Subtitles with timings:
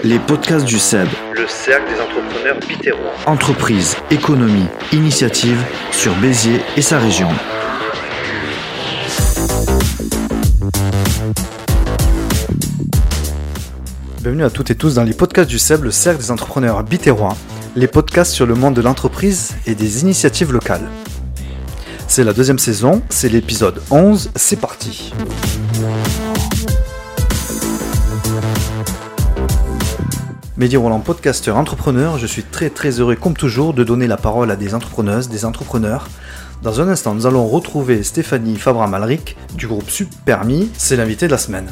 [0.00, 1.08] Les podcasts du CEB.
[1.34, 3.12] Le cercle des entrepreneurs bitérois.
[3.26, 7.28] Entreprise, économie, initiative sur Béziers et sa région.
[14.20, 17.36] Bienvenue à toutes et tous dans les podcasts du CEB, le cercle des entrepreneurs bitérois,
[17.76, 20.88] les podcasts sur le monde de l'entreprise et des initiatives locales.
[22.08, 25.12] C'est la deuxième saison, c'est l'épisode 11, c'est parti.
[30.62, 34.48] Mehdi Roland, podcasteur entrepreneur, je suis très très heureux comme toujours de donner la parole
[34.48, 36.06] à des entrepreneuses, des entrepreneurs.
[36.62, 41.38] Dans un instant, nous allons retrouver Stéphanie Fabra-Malric du groupe Supermi, c'est l'invité de la
[41.38, 41.66] semaine.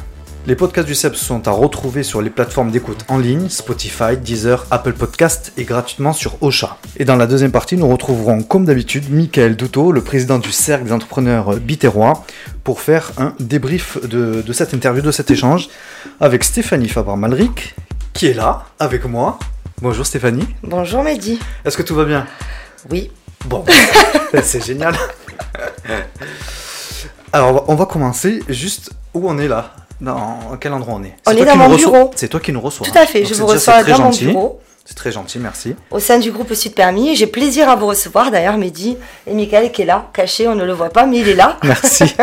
[0.48, 4.66] Les podcasts du CEP sont à retrouver sur les plateformes d'écoute en ligne, Spotify, Deezer,
[4.72, 6.76] Apple Podcast et gratuitement sur Ocha.
[6.96, 10.86] Et dans la deuxième partie, nous retrouverons comme d'habitude Michael Douto, le président du Cercle
[10.86, 12.24] des entrepreneurs bitérois,
[12.64, 15.68] pour faire un débrief de, cette interview, de cet échange,
[16.18, 17.76] avec Stéphanie Fabre-Malric,
[18.12, 19.38] qui est là, avec moi.
[19.80, 20.46] Bonjour Stéphanie.
[20.62, 21.38] Bonjour Mehdi.
[21.64, 22.26] Est-ce que tout va bien?
[22.90, 23.10] Oui.
[23.46, 23.64] Bon,
[24.42, 24.94] c'est génial.
[27.32, 29.72] Alors, on va commencer juste où on est là.
[30.00, 31.14] Dans quel endroit on est?
[31.26, 31.90] On est dans mon reçois.
[31.92, 32.10] bureau.
[32.16, 32.86] C'est toi qui nous reçois.
[32.86, 34.26] Tout à fait, Donc je vous reçois dans mon gentil.
[34.26, 35.74] bureau, C'est très gentil, merci.
[35.90, 37.14] au sein du groupe Sud Permis.
[37.16, 38.96] J'ai plaisir à vous recevoir d'ailleurs, Mehdi.
[39.26, 41.58] Et Michael qui est là, caché, on ne le voit pas, mais il est là.
[41.64, 42.04] Merci.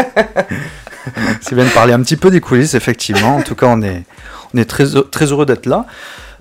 [1.41, 3.37] C'est bien de parler un petit peu des coulisses, effectivement.
[3.37, 4.03] En tout cas, on est,
[4.53, 5.85] on est très, très heureux d'être là.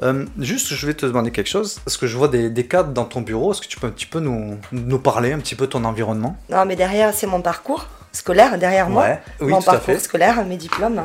[0.03, 1.81] Euh, juste, je vais te demander quelque chose.
[1.87, 3.53] Est-ce que je vois des, des cadres dans ton bureau?
[3.53, 5.85] Est-ce que tu peux un petit peu nous, nous parler un petit peu de ton
[5.85, 6.37] environnement?
[6.51, 9.07] Non, mais derrière, c'est mon parcours scolaire, derrière moi.
[9.41, 11.03] Oui, mon tout à parcours scolaire, mes diplômes.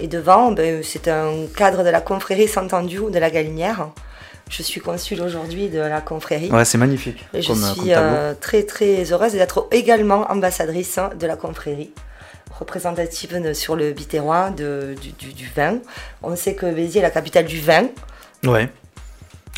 [0.00, 3.88] Et devant, ben, c'est un cadre de la confrérie Saint-Andu de la Galinière.
[4.48, 6.50] Je suis consul aujourd'hui de la confrérie.
[6.50, 7.24] Ouais, c'est magnifique.
[7.34, 11.34] Et je comme, euh, comme suis euh, très très heureuse d'être également ambassadrice de la
[11.34, 11.90] confrérie,
[12.58, 15.78] représentative sur le Biterrois de, du, du- du vin.
[16.22, 17.88] On sait que Béziers est la capitale du vin.
[18.44, 18.68] Ouais.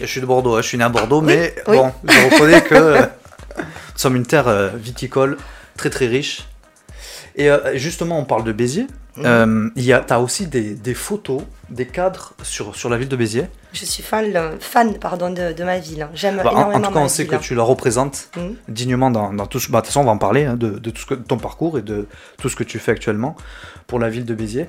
[0.00, 1.76] Je suis de Bordeaux, hein, je suis né à Bordeaux, Oui, mais oui.
[1.76, 3.02] bon, je reconnais que euh,
[3.58, 3.64] nous
[3.96, 5.36] sommes une terre euh, viticole
[5.76, 6.42] très très riche.
[7.38, 8.86] Et euh, justement, on parle de Béziers.
[9.16, 9.22] Mhm.
[9.24, 11.40] Euh, Il y a, as aussi des, des photos,
[11.70, 13.46] des cadres sur, sur la ville de Béziers.
[13.72, 16.08] Je suis fan, fan pardon, de, de ma ville.
[16.14, 17.32] J'aime Bah, en, en énormément tout cas, on sait ville.
[17.32, 18.56] que tu la représentes Mhm.
[18.68, 19.70] dignement dans, dans tout ce.
[19.70, 21.38] Bah, de toute façon, on va en parler hein, de, de tout ce que, ton
[21.38, 22.06] parcours et de
[22.38, 23.34] tout ce que tu fais actuellement
[23.86, 24.68] pour la ville de Béziers.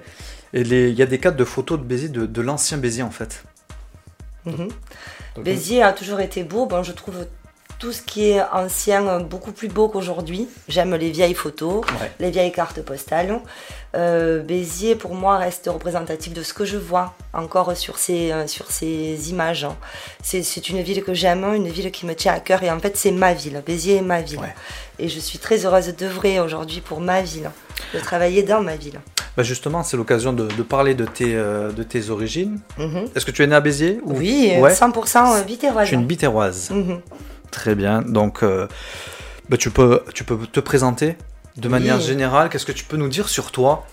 [0.53, 3.03] Et les- il y a des cadres de photos de Béziers, de, de l'ancien Béziers
[3.03, 3.43] en fait.
[4.45, 4.71] Donc,
[5.43, 6.65] Béziers a toujours été beau.
[6.65, 7.25] Bon, je trouve
[7.79, 10.47] tout ce qui est ancien euh, beaucoup plus beau qu'aujourd'hui.
[10.67, 11.81] J'aime les vieilles photos.
[12.01, 12.11] Ouais.
[12.19, 13.39] les vieilles cartes postales.
[13.95, 18.45] Euh, Béziers, pour moi, reste représentatif de ce que je vois encore sur ces, euh,
[18.47, 19.65] sur ces images.
[20.21, 22.79] C'est c'est une ville que j'aime, une ville qui me tient à cœur et en
[22.79, 23.63] fait, c'est ma ville.
[23.65, 24.39] Béziers est ma ville.
[24.39, 24.53] Ouais.
[24.99, 27.49] Et je suis très heureuse d'œuvrer aujourd'hui pour ma ville,
[27.93, 28.99] de travailler dans ma ville.
[29.37, 32.59] Bah, justement, c'est l'occasion de, de parler de tes, euh, de tes origines.
[32.77, 33.07] Mhm.
[33.15, 34.73] Est-ce que tu es né à Béziers ou- Oui, euh, Ouais.
[34.73, 35.87] 100% vitéroise.
[35.87, 36.69] Tu es une bitéroise.
[36.71, 36.99] Mhm.
[37.51, 38.01] Très bien.
[38.01, 38.67] Donc, euh,
[39.49, 41.15] bah, tu, peux, tu peux te présenter
[41.57, 42.03] de manière Oui.
[42.03, 42.49] générale.
[42.49, 43.85] Qu'est-ce que tu peux nous dire sur toi?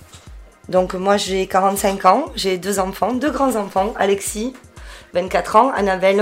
[0.68, 4.52] Donc moi j'ai 45 ans, j'ai deux enfants, deux grands-enfants, Alexis,
[5.14, 6.20] 24 ans, Annabelle,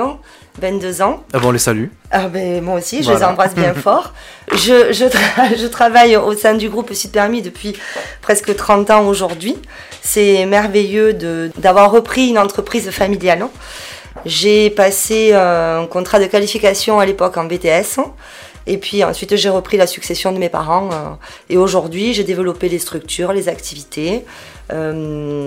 [0.61, 1.25] 22 ans.
[1.33, 1.87] Ah bon, on les salue.
[2.11, 3.19] Ah ben, moi aussi, je Voilà.
[3.21, 4.13] les embrasse bien fort.
[4.53, 7.75] Je, je, tra- je travaille au sein du groupe Sud Permis depuis
[8.21, 9.57] presque 30 ans aujourd'hui.
[10.03, 11.15] C'est merveilleux
[11.57, 13.47] d'avoir repris une entreprise familiale.
[14.27, 18.01] J'ai passé euh, un contrat de qualification à l'époque en BTS.
[18.67, 20.89] Et puis ensuite, j'ai repris la succession de mes parents.
[20.93, 21.11] euh,
[21.51, 24.25] et aujourd'hui, j'ai développé les structures, les activités
[24.73, 25.47] euh,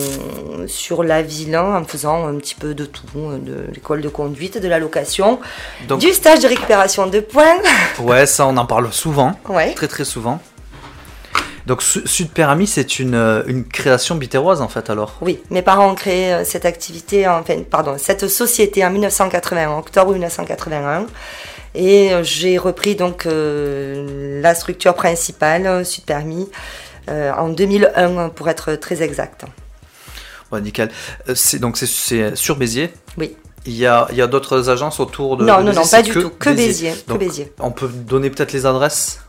[0.67, 4.61] sur la ville hein, en faisant un petit peu de tout, de l'école de conduite,
[4.61, 5.39] de la location,
[5.99, 7.57] du stage de récupération de points.
[7.99, 9.33] ouais, ça, on en parle souvent.
[9.49, 9.73] Ouais.
[9.73, 10.39] Très, très souvent.
[11.67, 15.15] Donc, Su- Sud Permis, c'est une, euh, une création bitéroise, en fait, alors?
[15.21, 19.79] Oui, mes parents ont créé euh, cette activité, enfin, pardon, cette société en 1981, en
[19.79, 21.07] octobre 1981.
[21.75, 26.47] Et euh, j'ai repris donc euh, la structure principale, Sud Permis,
[27.09, 29.43] euh, en 2001 pour être très exact.
[30.51, 30.89] Ouais, nickel.
[31.35, 32.93] C'est- donc, c'est- sur Béziers?
[33.17, 33.35] Oui.
[33.65, 35.43] Il y a, il y a d'autres agences autour de.
[35.45, 36.93] non, de non, non, pas du tout, que Béziers.
[36.93, 37.51] que Donc, Béziers.
[37.59, 39.19] On peut donner peut-être les adresses?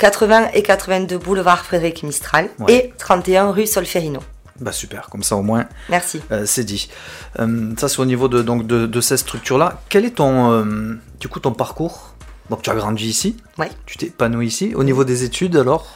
[0.00, 2.74] 80 et 82 boulevard Frédéric Mistral Ouais.
[2.74, 4.20] et 31 rue Solferino.
[4.58, 6.20] Bah super, comme ça au moins Merci.
[6.32, 6.90] euh, c'est dit.
[7.38, 9.80] Euh, ça c'est au niveau de, donc, de, de cette structure-là.
[9.88, 12.14] Quel est ton, euh, du coup, ton parcours?
[12.50, 13.70] Donc tu as grandi ici, Ouais.
[13.86, 14.72] tu t'es épanoui ici.
[14.74, 15.86] Au niveau des études alors?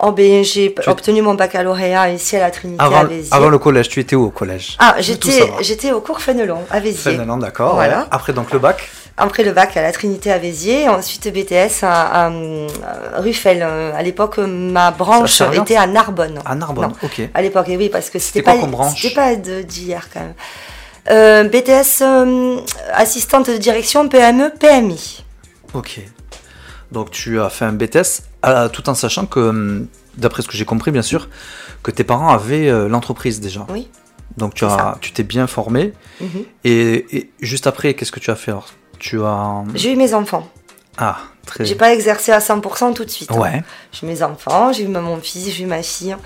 [0.00, 3.32] Oh, ben, j'ai Tu- obtenu mon baccalauréat ici à la Trinité à avant, Béziers.
[3.34, 4.76] avant le collège, tu étais où au collège?
[4.78, 7.12] Ah, j'étais, au cours Fénelon, à Béziers.
[7.12, 7.74] Fénelon, d'accord.
[7.74, 8.00] Voilà.
[8.00, 8.04] ouais.
[8.10, 8.88] Après donc le bac?
[9.16, 10.38] Après le bac à la Trinité à
[10.92, 12.30] ensuite BTS à, à,
[13.16, 13.62] Ruffel.
[13.62, 16.40] À l'époque, ma branche était à Narbonne.
[16.44, 16.90] à Narbonne.
[16.90, 16.96] Non.
[17.02, 17.22] Ok.
[17.34, 18.54] À l'époque, et oui, parce que c'était pas,
[18.94, 20.34] c'était pas d'hier quand même.
[21.10, 22.60] Euh, BTS euh,
[22.92, 25.24] assistante de direction PME PMI.
[25.74, 26.00] Ok.
[26.92, 29.86] Donc tu as fait un BTS euh, tout en sachant que, hum,
[30.16, 31.28] d'après ce que j'ai compris bien sûr,
[31.82, 33.66] que tes parents avaient euh, l'entreprise déjà.
[33.70, 33.88] Oui.
[34.36, 35.92] Donc tu as, tu t'es bien formé.
[36.20, 36.44] Mhm.
[36.64, 38.68] Et, et juste après, qu'est-ce que tu as fait alors?
[38.98, 40.48] Tu as J'ai eu mes enfants.
[40.96, 43.30] ah très J'ai pas exercé à 100% tout de suite.
[43.32, 43.38] hein.
[43.38, 43.62] ouais.
[43.92, 46.16] J'ai eu mes enfants, j'ai eu mon fils, j'ai eu ma fille.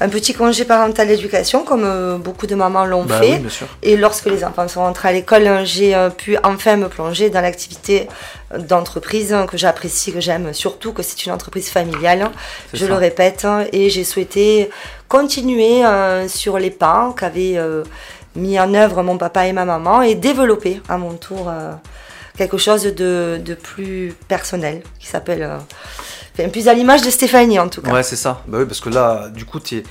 [0.00, 3.34] Un petit congé parental d'éducation, comme euh, beaucoup de mamans l'ont Bah fait.
[3.34, 3.66] oui, bien sûr.
[3.82, 7.40] Et lorsque les enfants sont rentrés à l'école, j'ai euh, pu enfin me plonger dans
[7.40, 8.08] l'activité
[8.52, 12.28] euh, d'entreprise euh, que j'apprécie, que j'aime, surtout que c'est une entreprise familiale,
[12.72, 12.88] je ça.
[12.88, 14.68] le répète, hein, et j'ai souhaité
[15.08, 17.56] continuer euh, sur les pas qu'avaient
[18.34, 21.52] mis en œuvre mon papa et ma maman et développer à mon tour
[22.36, 25.48] quelque chose de, de plus personnel qui s'appelle,
[26.38, 27.92] enfin, plus à l'image de Stéphanie en tout cas.
[27.92, 28.42] Ouais, c'est ça.
[28.46, 29.82] Bah oui, parce que là, du coup, tu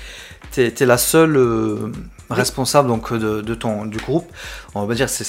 [0.58, 1.92] es, la seule euh,
[2.30, 4.32] responsable donc, de, de ton, du groupe.
[4.76, 5.24] On va dire, c'est,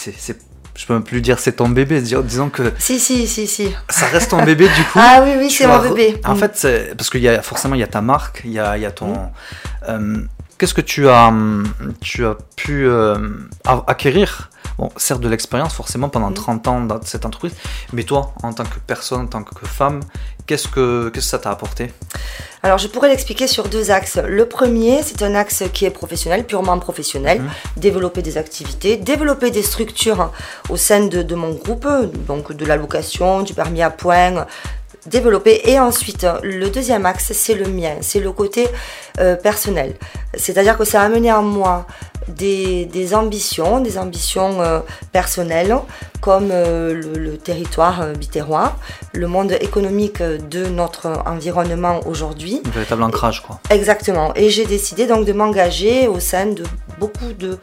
[0.77, 3.69] je peux même plus dire c'est ton bébé, dis- disons que Si, si, si, si.
[3.89, 4.99] ça reste ton bébé du coup.
[5.03, 6.21] Ah oui, oui, c'est mon bébé.
[6.25, 6.39] En Mm.
[6.39, 8.83] fait, parce qu'il y a forcément il y a ta marque, il y a, il
[8.83, 9.13] y a ton.
[9.15, 9.31] Mm.
[9.89, 10.17] euh,
[10.57, 11.33] Qu'est-ce que tu as,
[12.01, 13.19] tu as pu euh,
[13.87, 14.51] acquérir?
[14.79, 16.35] Bon, certes de l'expérience forcément pendant Mm.
[16.35, 17.55] 30 ans dans cette entreprise,
[17.93, 20.01] mais toi, en tant que personne, en tant que femme,
[20.47, 21.93] qu'est-ce que, qu'est-ce que ça t'a apporté?
[22.63, 24.19] Alors, je pourrais l'expliquer sur deux axes.
[24.27, 27.41] Le premier, c'est un axe qui est professionnel, purement professionnel.
[27.41, 27.51] Mhm.
[27.77, 30.33] Développer des activités, développer des structures
[30.71, 31.87] au sein de, de mon groupe,
[32.27, 34.47] donc de la location, du permis à point.
[35.07, 35.61] Développer.
[35.71, 38.69] Et ensuite, le deuxième axe, c'est le mien, c'est le côté
[39.21, 39.95] euh, personnel.
[40.35, 41.87] C'est-à-dire que ça a amené en moi
[42.29, 44.81] des, des ambitions, des ambitions euh,
[45.13, 45.77] personnelles,
[46.23, 48.77] comme euh, le, le territoire bitérois,
[49.13, 52.63] le monde économique de notre environnement aujourd'hui.
[52.65, 53.61] Un véritable ancrage, quoi.
[53.69, 54.33] Exactement.
[54.37, 56.65] Et j'ai décidé donc de m'engager au sein de
[56.99, 57.59] beaucoup de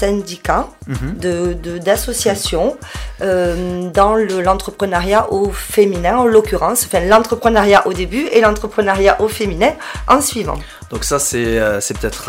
[0.00, 1.78] syndicats, Mhm.
[1.88, 2.76] d'associations
[3.20, 9.28] euh, dans le- l'entrepreneuriat au féminin, en l'occurrence, enfin l'entrepreneuriat au début et l'entrepreneuriat au
[9.28, 9.72] féminin
[10.08, 10.58] en suivant.
[10.90, 12.24] Donc ça, c'est euh, c'est peut-être...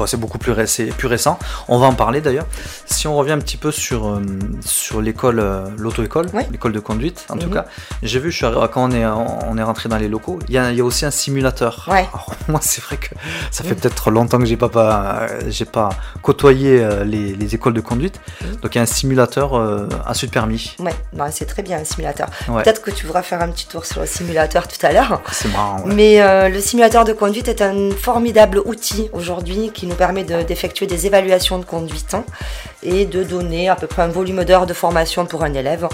[0.00, 1.38] bon, c'est beaucoup plus, ré- c'est plus récent.
[1.68, 2.46] On va en parler d'ailleurs.
[2.86, 4.22] Si on revient un petit peu sur, euh,
[4.64, 7.54] sur l'école, euh, l'auto-école, l'école de conduite, en tout Mhm.
[7.54, 7.66] cas,
[8.02, 10.58] j'ai vu, je suis quand on est, on est rentré dans les locaux, il y
[10.58, 11.86] a, il y a aussi un simulateur.
[11.90, 12.06] Ouais.
[12.12, 13.08] Alors, moi, c'est vrai que
[13.50, 13.76] ça fait Mhm.
[13.80, 15.90] peut-être longtemps que j'ai pas, pas, euh, j'ai pas
[16.22, 18.18] côtoyé euh, les, les écoles de conduite.
[18.42, 18.56] Mhm.
[18.62, 19.48] Donc il y a un simulateur
[20.06, 20.74] à sud permis.
[20.78, 22.28] Ouais, non, c'est très bien un simulateur.
[22.48, 22.62] Ouais.
[22.62, 25.20] Peut-être que tu voudras faire un petit tour sur le simulateur tout à l'heure.
[25.32, 25.82] C'est marrant.
[25.86, 30.86] Mais le simulateur de conduite est un formidable outil aujourd'hui qui nous permet de- d'effectuer
[30.86, 32.24] des évaluations de conduite hein,
[32.82, 35.86] et de donner à peu près un volume d'heures de formation pour un élève,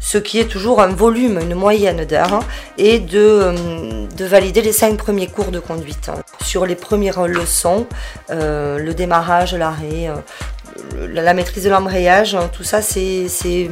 [0.00, 2.40] ce qui est toujours un volume, une moyenne d'heures, hein,
[2.78, 6.08] et de, euh, de valider les cinq premiers cours de conduite.
[6.08, 6.20] hein.
[6.44, 7.86] Sur les premières leçons,
[8.30, 13.70] euh, le démarrage, l'arrêt, euh, la maîtrise de l'embrayage, tout ça c'est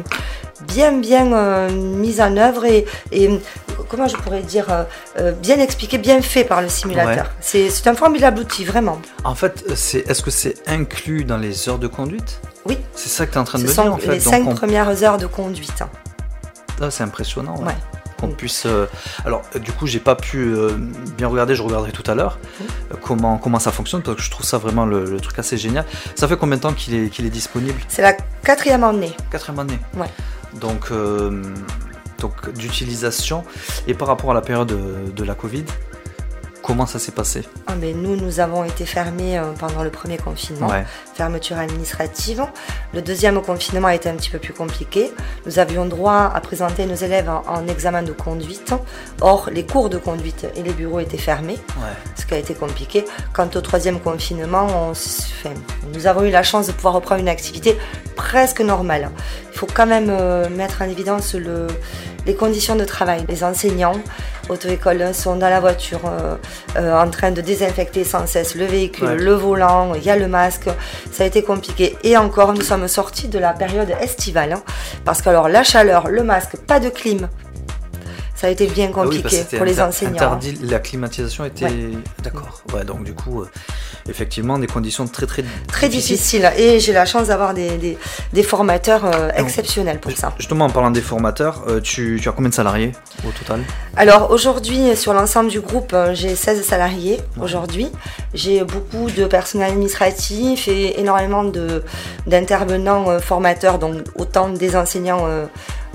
[0.66, 3.30] bien bien euh, mis en œuvre et, et
[3.88, 4.84] comment je pourrais dire euh,
[5.18, 7.26] euh, bien expliqué, bien fait par le simulateur.
[7.26, 7.68] Ouais.
[7.70, 9.00] C'est un formidable outil, vraiment.
[9.24, 12.40] En fait, c'est, est-ce que c'est inclus dans les heures de conduite?
[12.66, 12.76] Oui.
[12.94, 14.08] C'est ça que tu es en train de Ce me sont dire en fait.
[14.12, 15.82] les Donc, cinq on- premières heures de conduite.
[16.80, 17.56] Ah, c'est impressionnant.
[17.58, 17.66] ouais.
[17.66, 17.74] Ouais.
[18.20, 18.64] Qu'on puisse.
[18.66, 18.86] euh,
[19.24, 20.70] Alors, euh, du coup, j'ai pas pu euh,
[21.16, 21.54] bien regarder.
[21.54, 22.40] Je regarderai tout à l'heure
[22.90, 25.56] euh, comment comment ça fonctionne parce que je trouve ça vraiment le, le truc assez
[25.56, 25.84] génial.
[26.16, 27.80] Ça fait combien de temps qu'il est qu'il est disponible?
[27.86, 29.14] C'est la quatrième année.
[29.30, 29.78] Quatrième année.
[29.96, 30.08] Ouais.
[30.54, 31.42] Donc euh,
[32.18, 33.44] donc d'utilisation
[33.86, 35.64] et par rapport à la période de, de la Covid,
[36.62, 37.44] comment ça s'est passé?
[37.66, 40.68] Ah, mais nous, nous avons été fermés euh, pendant le premier confinement.
[40.68, 40.84] Ouais.
[41.22, 42.44] Fermeture administrative.
[42.94, 45.12] Le deuxième confinement a été un petit peu plus compliqué.
[45.46, 48.72] Nous avions droit à présenter nos élèves en, en examen de conduite.
[49.20, 51.94] Or, les cours de conduite et les bureaux étaient fermés, Ouais.
[52.16, 53.04] ce qui a été compliqué.
[53.32, 55.54] Quant au troisième confinement, on enfin,
[55.92, 57.76] nous avons eu la chance de pouvoir reprendre une activité
[58.14, 59.10] presque normale.
[59.52, 61.66] Il faut quand même euh, mettre en évidence le-
[62.26, 63.24] les conditions de travail.
[63.28, 63.98] Les enseignants,
[64.48, 66.36] auto-école, sont dans la voiture euh,
[66.76, 69.16] euh, en train de désinfecter sans cesse le véhicule, Ouais.
[69.16, 70.68] le volant, il y a le masque.
[71.12, 71.96] Ça a été compliqué.
[72.04, 74.52] Et encore, nous sommes sortis de la période estivale.
[74.52, 74.62] hein,
[75.04, 77.28] parce que alors, la chaleur, le masque, pas de clim.
[78.36, 80.12] Ça a été bien Ah oui, compliqué pour les enseignants.
[80.14, 81.64] Interdit, la climatisation était.
[81.64, 81.90] Ouais.
[82.22, 82.62] D'accord.
[82.72, 83.50] Ouais, donc du coup, euh,
[84.08, 86.42] effectivement, des conditions très très Très difficiles.
[86.42, 86.50] difficile.
[86.58, 87.98] Et j'ai la chance d'avoir des, des-
[88.32, 90.32] des formateurs euh, exceptionnels pour ça.
[90.38, 92.92] Justement, en parlant des formateurs, euh, tu, tu as combien de salariés
[93.26, 93.60] au total?
[93.96, 97.88] Alors aujourd'hui, sur l'ensemble du groupe, euh, j'ai 16 salariés aujourd'hui.
[98.34, 101.44] J'ai beaucoup de personnel administratif et énormément
[102.26, 105.26] d'intervenants euh, formateurs, donc autant des enseignants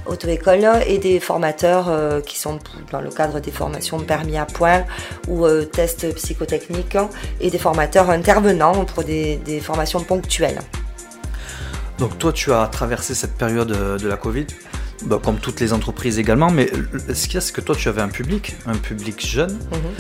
[0.06, 2.60] auto-école et des formateurs euh, qui sont
[2.92, 4.84] dans le cadre des formations permis à point
[5.28, 6.98] ou euh, tests psychotechniques
[7.40, 10.60] et des formateurs intervenants pour des, des formations ponctuelles.
[12.00, 13.70] Donc toi, tu as traversé cette période
[14.00, 14.48] de la Covid,
[15.06, 16.70] bah, comme toutes les entreprises également, mais
[17.14, 19.54] ce qu'il y a, c'est que toi, tu avais un public, un public jeune?
[19.54, 19.92] Mhm.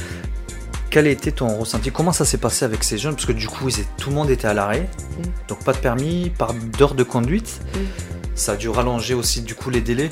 [0.89, 1.91] Quel a été ton ressenti?
[1.91, 3.13] Comment ça s'est passé avec ces jeunes?
[3.15, 5.23] Parce que du coup, ils étaient- tout le monde était à l'arrêt, Mm.
[5.47, 7.61] donc pas de permis, pas d'heure de conduite.
[7.73, 7.79] Mm.
[8.35, 10.09] Ça a dû rallonger aussi du coup les délais.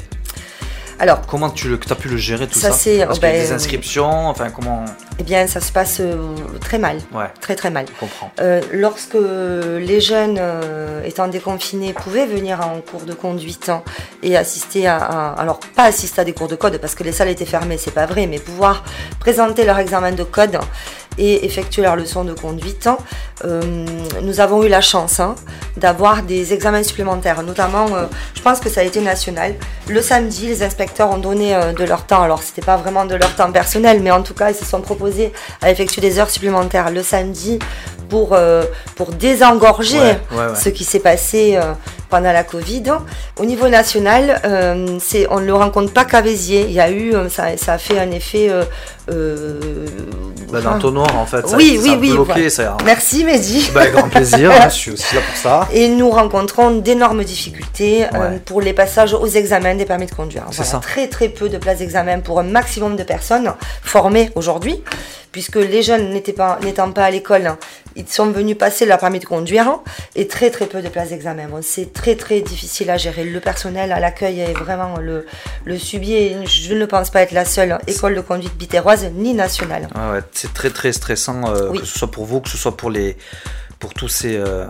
[1.00, 3.34] Alors, Comment tu as pu le gérer tout ça, Ça, c'est- Parce qu'il y a
[3.34, 4.86] ben, des inscriptions, enfin comment?
[5.18, 7.86] Eh bien, ça se passe euh, très mal, Ouais, très très mal.
[7.92, 8.32] je comprends.
[8.40, 13.82] Euh, lorsque les jeunes, euh, étant déconfinés, pouvaient venir en cours de conduite hein,
[14.22, 17.12] et assister à, à- alors pas assister à des cours de code parce que les
[17.14, 18.84] salles étaient fermées, c'est pas vrai, mais pouvoir
[19.20, 20.60] présenter leur examen de code
[21.18, 22.88] et effectuer leur leçon de conduite,
[23.44, 23.62] euh,
[24.22, 25.36] nous avons eu la chance hein,
[25.78, 29.56] d'avoir des examens supplémentaires, notamment, euh, je pense que ça a été national.
[29.90, 33.16] Le samedi, les inspecteurs ont donné euh, de leur temps, alors c'était pas vraiment de
[33.16, 36.30] leur temps personnel, mais en tout cas, ils se sont proposés à effectuer des heures
[36.30, 37.60] supplémentaires le samedi
[38.10, 38.38] pour,
[38.96, 40.56] pour désengorger Ouais, ouais, ouais.
[40.56, 41.58] ce qui s'est passé
[42.12, 42.84] pendant la Covid.
[43.40, 46.66] Au niveau national, euh, c'est, on ne le rencontre pas qu'à Béziers.
[46.68, 48.50] Il y a eu, euh, ça, ça a fait un effet.
[48.50, 48.64] euh,
[49.10, 49.60] euh,
[50.52, 52.50] Bah, dans ton noir, en fait, ça, Oui, ça oui, oui, bloqué, voilà.
[52.50, 52.78] ça.
[52.86, 53.72] Merci Mehdi.
[53.74, 55.68] Bah, avec grand plaisir, hein, je suis aussi là pour ça.
[55.74, 58.40] Et nous rencontrons d'énormes difficultés Ouais.
[58.46, 60.44] pour les passages aux examens des permis de conduire.
[60.52, 60.78] C'est Voilà, ça.
[60.80, 64.84] Très très peu de places d'examen pour un maximum de personnes formées aujourd'hui,
[65.32, 67.58] puisque les jeunes n'étaient pas, n'étant pas à l'école, hein,
[67.96, 69.82] ils sont venus passer leur permis de conduire hein,
[70.16, 71.48] et très très peu de places d'examen.
[71.50, 73.24] Bon, c'est très très difficile à gérer.
[73.24, 75.26] Le personnel à l'accueil est vraiment le,
[75.66, 79.34] le subit et je ne pense pas être la seule école de conduite bitéroise ni
[79.34, 79.88] nationale.
[79.96, 81.80] Ouais, c'est très très stressant, euh, Oui.
[81.80, 83.18] que ce soit pour vous, que ce soit pour les
[83.80, 84.68] pour tous ces, euh,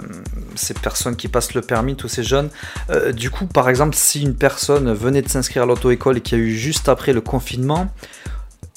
[0.55, 2.49] ces personnes qui passent le permis, tous ces jeunes.
[2.89, 6.33] Euh, du coup, par exemple, si une personne venait de s'inscrire à l'auto-école et qui
[6.33, 7.87] a eu juste après le confinement,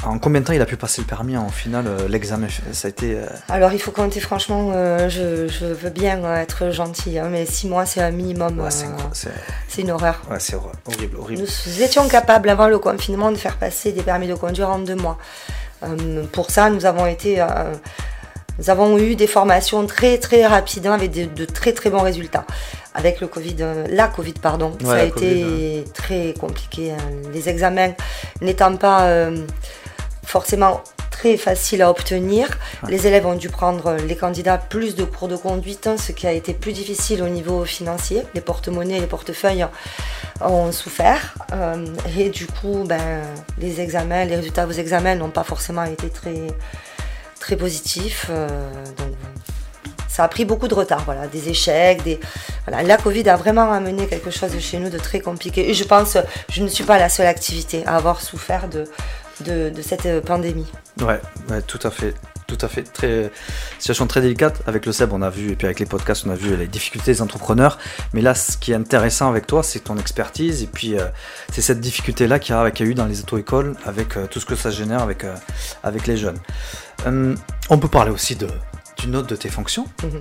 [0.07, 2.89] en combien de temps il a pu passer le permis en final euh, L'examen, ça
[2.89, 3.15] a été...
[3.17, 7.47] euh, Alors il faut compter franchement, euh, je, je veux bien être gentille, hein, mais
[7.47, 8.61] six mois c'est un minimum.
[8.61, 8.69] ouais,
[9.69, 10.21] c'est une horreur.
[10.31, 11.43] ouais, c'est hor- horrible, horrible.
[11.43, 14.97] Nous étions capables avant le confinement de faire passer des permis de conduire en deux
[14.97, 15.19] mois.
[16.33, 17.45] Pour ça, nous avons été,
[18.59, 22.01] nous avons eu des formations très très rapides hein, avec de, de très très bons
[22.03, 22.47] résultats.
[22.95, 23.57] Avec le Covid,
[23.91, 26.93] la Covid pardon, Ouais, ça a été très compliqué.
[26.93, 26.97] hein.
[27.35, 27.91] Les examens
[28.41, 29.29] n'étant pas
[30.27, 32.49] forcément très faciles à obtenir,
[32.83, 32.91] Ouais.
[32.91, 36.27] les élèves ont dû prendre les candidats plus de cours de conduite, hein, ce qui
[36.27, 38.23] a été plus difficile au niveau financier.
[38.35, 39.67] Les porte-monnaies, les portefeuilles
[40.41, 41.35] ont souffert.
[41.53, 41.87] euh,
[42.19, 43.23] et du coup, ben,
[43.59, 46.35] les examens, les résultats de vos examens n'ont pas forcément été très,
[47.39, 48.27] très positifs.
[48.31, 48.49] euh,
[48.99, 49.15] donc,
[50.09, 52.21] ça a pris beaucoup de retard, voilà, des échecs, des
[52.67, 52.83] voilà.
[52.85, 55.69] La Covid a vraiment amené quelque chose chez nous de très compliqué.
[55.71, 56.17] Et je pense,
[56.51, 58.85] je ne suis pas la seule activité à avoir souffert de,
[59.41, 60.67] de, de cette euh, pandémie.
[61.01, 62.15] Ouais, ouais, tout à fait.
[62.47, 62.83] Tout à fait.
[62.83, 63.31] Très,
[63.79, 64.61] situation très délicate.
[64.67, 66.67] Avec le SEB, on a vu, et puis avec les podcasts, on a vu les
[66.67, 67.79] difficultés des entrepreneurs.
[68.13, 70.63] Mais là, ce qui est intéressant avec toi, c'est ton expertise.
[70.63, 71.07] Et puis, euh,
[71.53, 74.27] c'est cette difficulté-là qu'il y, a- qu'il y a eu dans les auto-écoles, avec euh,
[74.27, 75.35] tout ce que ça génère avec, euh,
[75.83, 76.39] avec les jeunes.
[77.07, 80.21] On peut parler aussi d'une autre de tes fonctions, Mhm.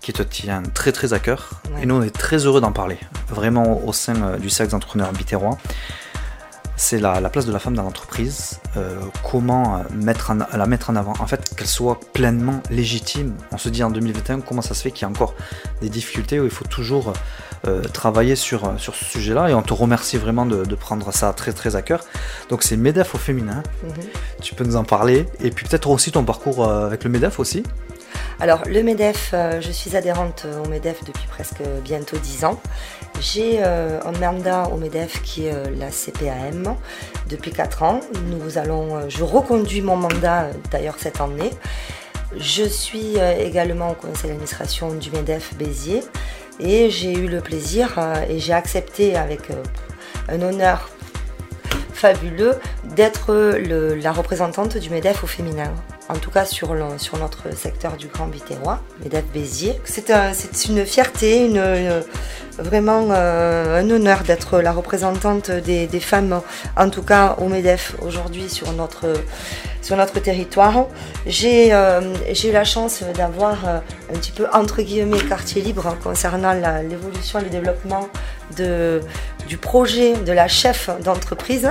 [0.00, 1.50] qui te tient très très à cœur.
[1.74, 1.82] Ouais.
[1.82, 5.12] Et nous, on est très heureux d'en parler, vraiment au, sein euh, du cercle d'entrepreneurs
[5.12, 5.58] bitérois
[6.82, 8.98] c'est la, la place de la femme dans l'entreprise, euh,
[9.30, 13.34] comment euh, mettre en- la mettre en avant, en fait qu'elle soit pleinement légitime.
[13.52, 15.34] On se dit en 2021 comment ça se fait qu'il y a encore
[15.82, 17.12] des difficultés où il faut toujours
[17.68, 21.34] euh, travailler sur, sur ce sujet-là et on te remercie vraiment de, de prendre ça
[21.34, 22.00] très très à cœur.
[22.48, 23.92] Donc c'est MEDEF au féminin, Mhm.
[24.40, 27.62] tu peux nous en parler et puis peut-être aussi ton parcours avec le MEDEF aussi.
[28.42, 32.58] Alors, le MEDEF, euh, je suis adhérente au MEDEF depuis presque bientôt 10 ans.
[33.20, 36.74] J'ai euh, un mandat au MEDEF qui est euh, la CPAM
[37.28, 38.00] depuis 4 ans.
[38.28, 41.50] Nous allons, je reconduis mon mandat d'ailleurs cette année.
[42.34, 46.04] Je suis également au conseil d'administration du MEDEF Béziers
[46.60, 49.48] et j'ai eu le plaisir et j'ai accepté avec
[50.28, 50.88] un honneur
[51.92, 52.54] fabuleux
[52.84, 55.74] d'être la représentante du MEDEF au féminin.
[56.10, 59.80] En tout cas sur, sur notre secteur du Grand Bitérois, MEDEF Béziers.
[59.84, 60.32] C'est un-
[60.68, 62.02] une fierté, une, une-
[62.58, 66.40] vraiment euh, un honneur d'être la représentante des, femmes,
[66.76, 69.06] en tout cas au MEDEF aujourd'hui sur notre,
[69.82, 70.86] sur notre territoire.
[71.26, 72.00] J'ai euh,
[72.44, 73.78] eu la chance d'avoir euh,
[74.12, 76.52] un petit peu entre guillemets quartier libre concernant
[76.88, 78.08] l'évolution et le développement
[78.56, 79.00] de,
[79.50, 81.68] du projet de la chef d'entreprise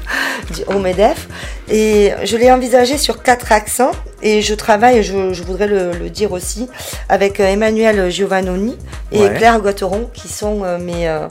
[0.54, 1.28] du- au MEDEF.
[1.70, 3.82] Et je l'ai envisagé sur quatre axes
[4.22, 6.70] et je travaille, je, je voudrais le, le dire aussi,
[7.10, 8.78] avec euh, Emmanuel Giovannoni
[9.12, 9.34] et Ouais.
[9.36, 11.28] Claire Gotteron qui sont euh, mes, euh,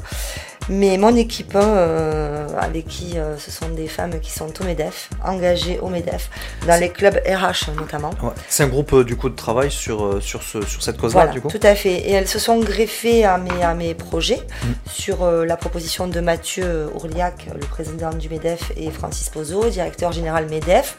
[0.70, 5.10] Mais mon équipe, euh, avec qui euh, ce sont des femmes qui sont au MEDEF,
[5.26, 6.30] engagées au MEDEF,
[6.68, 8.10] dans les clubs RH notamment.
[8.22, 8.32] Ouais.
[8.50, 11.32] C'est un groupe euh, du coup de travail sur, sur, ce, sur cette cause-là Voilà,
[11.32, 11.50] du coup?
[11.50, 11.94] tout à fait.
[11.94, 14.68] Et elles se sont greffées à mes, à mes projets Mm.
[14.90, 20.48] sur la proposition de Mathieu Ourliac, le président du MEDEF, et Francis Pozo, directeur général
[20.50, 20.98] MEDEF.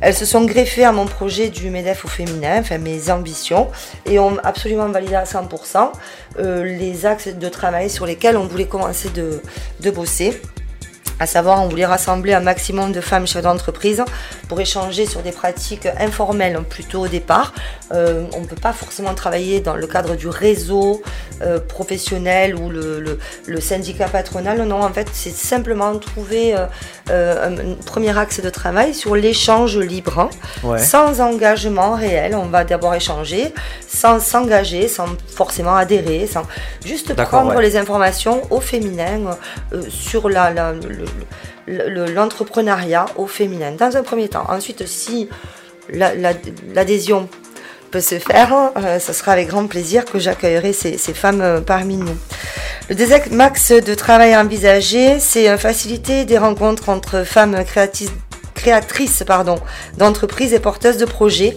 [0.00, 3.68] Elles se sont greffées à mon projet du MEDEF au féminin, enfin mes ambitions,
[4.06, 5.90] et ont absolument validé à 100%
[6.38, 9.40] euh, les axes de travail sur lesquels on voulait commencer de,
[9.80, 10.40] de bosser.
[11.22, 14.02] À savoir, on voulait rassembler un maximum de femmes chefs d'entreprise
[14.48, 17.52] pour échanger sur des pratiques informelles plutôt au départ.
[17.94, 21.00] Euh, on ne peut pas forcément travailler dans le cadre du réseau
[21.42, 24.60] euh, professionnel ou le, le- le syndicat patronal.
[24.64, 26.56] Non, en fait, c'est simplement trouver
[27.10, 30.30] euh, un, premier axe de travail sur l'échange libre, hein,
[30.64, 30.78] Ouais.
[30.80, 32.34] sans engagement réel.
[32.34, 33.54] On va d'abord échanger,
[33.88, 36.42] sans s'engager, sans forcément adhérer, sans
[36.84, 37.62] juste prendre ouais.
[37.62, 39.36] les informations au féminin
[39.88, 41.04] sur la- la- le-
[41.66, 44.44] l'entrepreneuriat au féminin, dans un premier temps.
[44.48, 45.28] Ensuite, si
[45.90, 46.32] la- la-
[46.74, 47.28] l'adhésion
[47.90, 51.96] peut se faire, euh, ce sera avec grand plaisir que j'accueillerai ces, femmes euh, parmi
[51.96, 52.16] nous.
[52.88, 57.56] Le deuxième axe de travail envisagé, c'est euh, faciliter des rencontres entre femmes
[58.54, 59.56] créatrices pardon,
[59.98, 61.54] d'entreprises et porteuses de projets,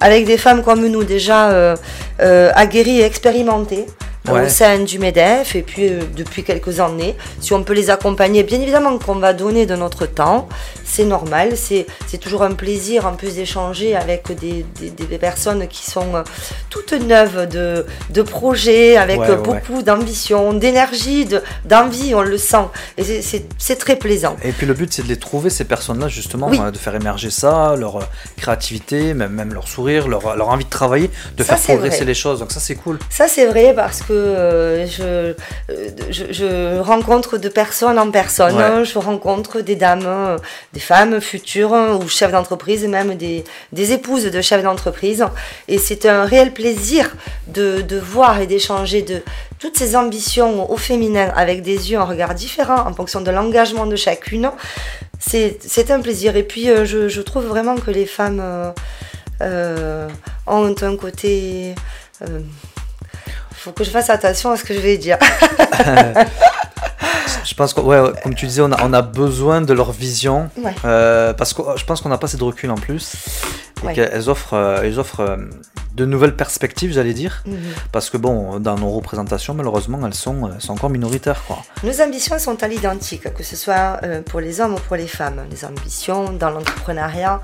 [0.00, 1.76] avec des femmes comme nous déjà euh,
[2.20, 4.46] euh, aguerries et expérimentées euh, Ouais.
[4.46, 7.14] au sein du MEDEF et puis euh, depuis quelques années.
[7.40, 10.48] Si on peut les accompagner, bien évidemment qu'on va donner de notre temps,
[10.84, 11.86] c'est normal, c'est
[12.18, 16.22] toujours un plaisir en plus d'échanger avec des, des, des personnes qui sont euh,
[16.70, 22.38] toutes neuves de, de projets, avec Ouais, ouais, beaucoup d'ambition, d'énergie, de- d'envie, on le
[22.38, 22.66] sent.
[22.96, 24.36] Et c'est- très plaisant.
[24.42, 26.58] Et puis le but c'est de les trouver ces personnes-là justement, Oui.
[26.62, 27.98] euh, de faire émerger ça, leur
[28.36, 32.06] créativité, même, même leur sourire, leur, leur envie de travailler, de Ça, faire progresser vrai.
[32.06, 32.38] les choses.
[32.40, 32.98] Donc ça c'est cool.
[33.10, 35.34] Ça, c'est vrai parce que euh, je, euh,
[36.10, 38.56] je, je rencontre de personne en personne.
[38.56, 38.84] Ouais.
[38.84, 40.38] Je rencontre des dames, euh,
[40.72, 45.24] des femmes futures ou chefs d'entreprise, même des, des épouses de chefs d'entreprise.
[45.68, 47.14] Et c'est un réel plaisir
[47.48, 49.22] de, de voir et d'échanger de
[49.58, 53.86] toutes ces ambitions au féminin avec des yeux, un regard différent en fonction de l'engagement
[53.86, 54.50] de chacune.
[55.18, 56.36] C'est c'est un plaisir.
[56.36, 58.42] Et puis, je, je trouve vraiment que les femmes
[59.40, 60.08] euh,
[60.46, 61.74] ont un côté.
[62.22, 62.40] euh,
[63.66, 65.18] faut que je fasse attention à ce que je vais dire.
[67.44, 70.50] Je pense que, ouais, comme tu disais, on a, on a besoin de leur vision.
[70.58, 70.74] Ouais.
[70.84, 73.14] euh, parce que je pense qu'on n'a pas assez de recul en plus.
[73.82, 73.94] Et Ouais.
[73.94, 75.36] qu'elles offrent, euh, elles offrent euh,
[75.94, 77.42] de nouvelles perspectives, j'allais dire.
[77.46, 77.56] Mhm.
[77.92, 81.42] Parce que bon, dans nos représentations, malheureusement, elles sont, elles sont encore minoritaires.
[81.46, 81.58] Quoi.
[81.82, 85.42] Nos ambitions sont à l'identique, que ce soit pour les hommes ou pour les femmes.
[85.50, 87.40] Les ambitions dans l'entrepreneuriat,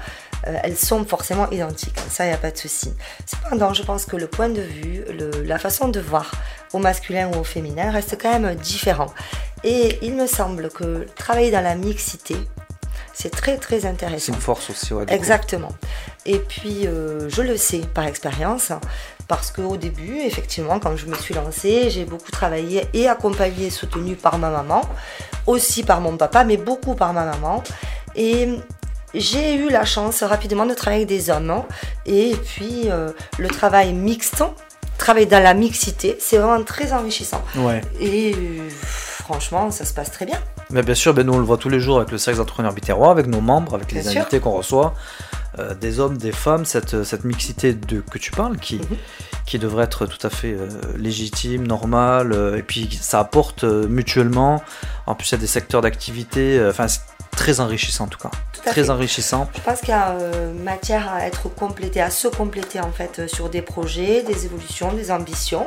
[0.46, 1.98] euh, elles sont forcément identiques.
[2.10, 2.92] Ça, il n'y a pas de souci.
[3.26, 6.30] Cependant, je pense que le point de vue, le- la façon de voir
[6.72, 9.12] au masculin ou au féminin reste quand même différent.
[9.64, 12.36] Et il me semble que travailler dans la mixité,
[13.14, 14.32] c'est très très C'est intéressant.
[14.32, 14.92] une force aussi.
[14.94, 15.14] Ouais, du coup.
[15.14, 15.72] Exactement.
[16.26, 18.72] Et puis, euh, je le sais par expérience,
[19.28, 24.16] parce qu'au début, effectivement, quand je me suis lancée, j'ai beaucoup travaillé et accompagné, soutenu
[24.16, 24.82] par ma maman,
[25.46, 27.62] aussi par mon papa, mais beaucoup par ma maman.
[28.16, 28.48] Et
[29.14, 31.50] j'ai eu la chance rapidement de travailler avec des hommes.
[31.50, 31.64] hein.
[32.06, 34.42] Et puis, euh, le travail mixte,
[34.98, 37.42] travailler dans la mixité, c'est vraiment très enrichissant.
[37.56, 37.80] Ouais.
[38.00, 40.38] Et euh, franchement, ça se passe très bien.
[40.70, 42.72] Mais bien sûr, ben, nous on le voit tous les jours avec le cercle d'entrepreneurs
[42.72, 44.94] Biterrois, avec nos membres, avec les Bien invités qu'on reçoit,
[45.58, 48.96] euh, des hommes, des femmes, cette, cette mixité de, que tu parles qui, Mhm.
[49.44, 54.62] qui devrait être tout à fait euh, légitime, normale, euh, et puis ça apporte mutuellement.
[55.06, 57.00] En plus, il y a des secteurs d'activité, euh, enfin, c'est
[57.32, 58.30] très enrichissant en tout cas.
[58.52, 58.90] Tout Très fait.
[58.90, 59.48] enrichissant.
[59.56, 63.18] Je pense qu'il y a euh, matière à être complété, à se compléter en fait
[63.20, 65.66] euh, sur des projets, des évolutions, des ambitions,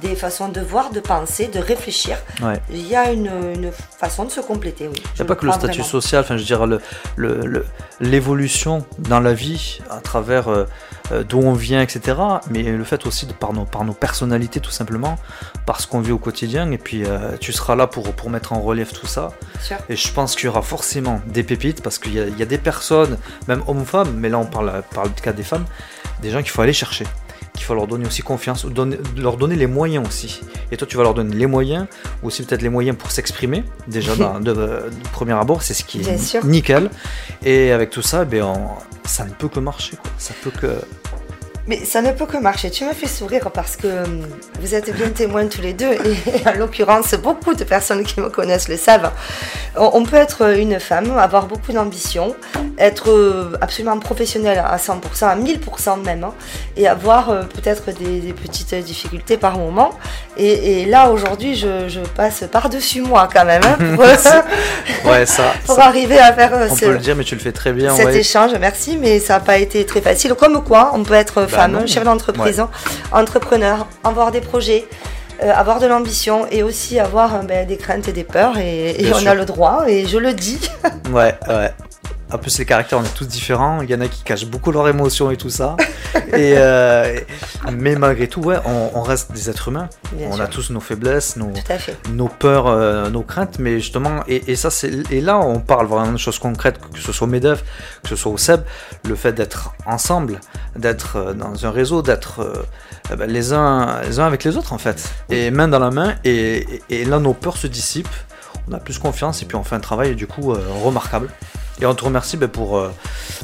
[0.00, 2.16] des façons de voir, de penser, de réfléchir.
[2.42, 2.58] Ouais.
[2.70, 5.00] Il y a une, une façon de se compléter, oui.
[5.14, 6.80] Il n'y a pas que le statut social, enfin, je le-
[7.16, 7.66] le- le-
[8.00, 10.64] l'évolution dans la vie à travers euh,
[11.28, 12.16] d'où on vient, etc.
[12.50, 15.16] Mais le fait aussi de par nos, par nos personnalités, tout simplement,
[15.66, 16.70] parce qu'on vit au quotidien.
[16.72, 17.04] Et puis,
[17.40, 19.30] tu seras là pour, pour mettre en relief tout ça.
[19.88, 22.42] Et je pense qu'il y aura forcément des pépites, parce qu'il y, a- il y
[22.42, 25.42] a des personnes, même hommes ou femmes, mais là on parle, parle du cas des
[25.42, 25.64] femmes,
[26.22, 27.04] des gens qu'il faut aller chercher.
[27.54, 30.40] Qu'il faut leur donner aussi confiance, ou donner- leur donner les moyens aussi.
[30.72, 31.86] Et toi, tu vas leur donner les moyens,
[32.22, 35.84] ou aussi peut-être les moyens pour s'exprimer, déjà dans- de, de premier abord, c'est ce
[35.84, 36.44] qui Bien est sûr.
[36.44, 36.90] nickel.
[37.44, 38.70] Et avec tout ça, ben, on-
[39.06, 39.96] ça ne peut que marcher.
[39.96, 40.10] Quoi.
[40.18, 40.80] Ça peut que.
[41.66, 42.70] Mais ça ne peut que marcher.
[42.70, 44.22] Tu me fais sourire parce que hum,
[44.60, 48.28] vous êtes bien témoins tous les deux et en l'occurrence, beaucoup de personnes qui me
[48.28, 49.10] connaissent le savent.
[49.76, 52.36] On peut être une femme, avoir beaucoup d'ambition,
[52.78, 56.26] être euh, absolument professionnelle à 100%, à 1000% même,
[56.76, 59.90] et avoir euh, peut-être des, des petites difficultés par moment.
[60.36, 63.62] Et, là, aujourd'hui, je, passe par-dessus moi quand même.
[63.64, 64.04] Hein, pour,
[65.10, 66.52] ouais, ça, pour arriver à faire.
[66.70, 67.94] On peut le dire, mais tu le fais très bien.
[67.94, 70.34] Cet échange, merci, mais ça n'a pas été très facile.
[70.34, 72.62] Comme quoi, on peut être bah femme, chef d'entreprise,
[73.12, 74.86] entrepreneur, avoir des projets.
[75.42, 79.12] Euh, avoir de l'ambition et aussi avoir ben, des craintes et des peurs et, et
[79.12, 80.60] on a le droit et je le dis.
[81.10, 81.72] ouais, ouais.
[82.34, 83.82] En plus, les caractères, on est tous différents.
[83.82, 85.76] Il y en a qui cachent beaucoup leurs émotions et tout ça.
[86.32, 87.20] et, euh,
[87.70, 89.88] mais malgré tout, ouais, on, reste des êtres humains.
[90.30, 91.52] on a tous nos faiblesses, nos,
[92.10, 93.58] nos peurs, euh, nos craintes.
[93.60, 97.12] Mais justement, et, ça, c'est et là, on parle vraiment de choses concrètes, que ce
[97.12, 97.62] soit au MEDEF,
[98.02, 98.62] que ce soit au SEB,
[99.08, 100.40] le fait d'être ensemble,
[100.76, 102.66] d'être euh, dans un réseau, d'être
[103.10, 105.12] ben, les, uns, les uns avec les autres, en fait.
[105.30, 106.14] Et main dans la main.
[106.24, 108.08] Et, et là, nos peurs se dissipent.
[108.68, 111.28] On a plus confiance et puis on fait un travail du coup remarquable.
[111.80, 112.92] Et on te remercie ben, pour, euh,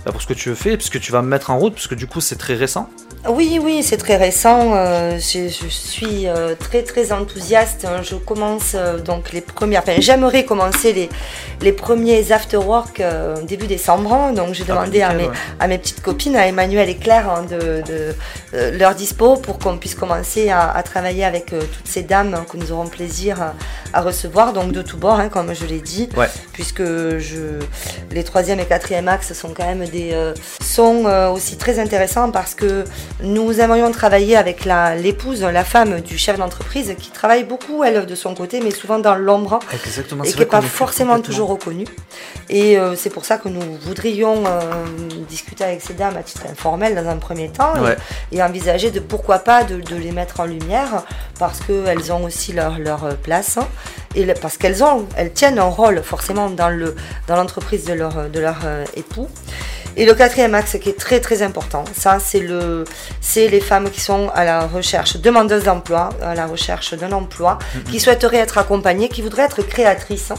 [0.05, 2.07] ben, pour ce que tu fais, puisque tu vas me mettre en route, puisque du
[2.07, 2.89] coup c'est très récent.
[3.29, 4.73] Oui, oui, c'est très récent.
[4.75, 7.85] Euh, je, suis euh, très très enthousiaste.
[7.85, 8.01] Hein.
[8.03, 9.83] Je commence donc les premières.
[9.83, 11.11] Enfin, j'aimerais commencer les,
[11.61, 13.03] les premiers after-work
[13.43, 14.13] début décembre.
[14.13, 14.33] Hein.
[14.33, 17.43] Donc j'ai ah, demandé à, mes, à mes petites copines, à Emmanuel et Claire, hein,
[17.43, 22.57] de, de leur dispo pour qu'on puisse commencer à, travailler avec toutes ces dames que
[22.57, 23.53] nous aurons plaisir
[23.93, 26.09] à, recevoir, donc de tous bords, comme je l'ai dit,
[26.53, 27.59] puisque je
[28.13, 32.31] les troisième et quatrième axes sont quand même des euh, sont euh, aussi très intéressants
[32.31, 32.85] parce que
[33.23, 34.65] nous aimerions travailler avec
[34.99, 38.99] l'épouse, la, femme du chef d'entreprise qui travaille beaucoup elle de son côté, mais souvent
[38.99, 41.87] dans l'ombre et qui n'est pas forcément toujours reconnue.
[42.49, 44.45] Et euh, c'est pour ça que nous voudrions
[45.29, 47.75] discuter avec ces dames à titre informel dans un premier temps
[48.33, 51.05] et, envisager de pourquoi pas de, les mettre en lumière
[51.39, 53.59] parce qu'elles ont aussi leur, leur place
[54.15, 56.95] et parce qu'elles ont elles tiennent un rôle forcément dans le
[57.29, 59.29] dans l'entreprise de leur de leur euh, époux.
[59.97, 62.85] Et le quatrième axe qui est très très important, ça c'est le,
[63.21, 67.59] c'est les femmes qui sont à la recherche, demandeuses d'emploi, à la recherche d'un emploi,
[67.91, 70.33] qui souhaiteraient être accompagnées, qui voudraient être créatrices,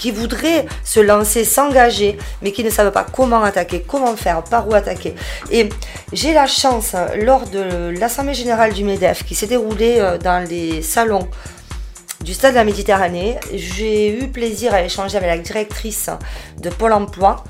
[0.00, 4.68] qui voudraient se lancer, s'engager, mais qui ne savent pas comment attaquer, comment faire, par
[4.68, 5.14] où attaquer.
[5.50, 5.68] Et
[6.12, 10.82] j'ai la chance, lors de l'Assemblée générale du MEDEF, qui s'est déroulée euh, dans les
[10.82, 11.28] salons
[12.24, 13.38] du Stade de la Méditerranée.
[13.54, 16.10] J'ai eu plaisir à échanger avec la directrice
[16.58, 17.44] de Pôle emploi,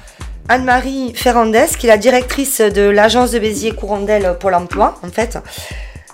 [0.49, 5.39] Anne-Marie Ferrandez, qui est la directrice de l'agence de Béziers Courandel Pôle emploi, en fait.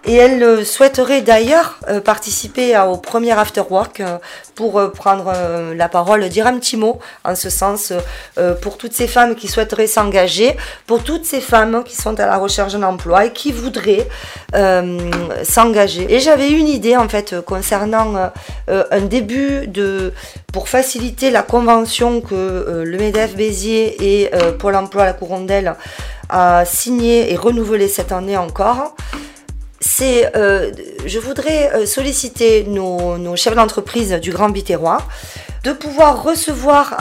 [0.07, 4.19] Et elle euh, souhaiterait d'ailleurs euh, participer au premier After Work euh,
[4.55, 5.35] pour prendre
[5.75, 7.93] la parole, dire un petit mot en ce sens
[8.63, 12.39] pour toutes ces femmes qui souhaiteraient s'engager, pour toutes ces femmes qui sont à la
[12.39, 14.09] recherche d'un emploi et qui voudraient
[15.45, 16.07] s'engager.
[16.09, 18.33] Et j'avais une idée en fait concernant
[18.69, 20.15] un début de
[20.55, 25.75] pour faciliter la convention que le MEDEF Béziers et Pôle emploi La Courondelle
[26.31, 28.95] a signé et renouvelé cette année encore
[29.81, 30.73] c'est, euh,
[31.05, 34.99] je voudrais euh, solliciter nos, chefs d'entreprise du Grand Biterrois
[35.65, 36.95] de pouvoir recevoir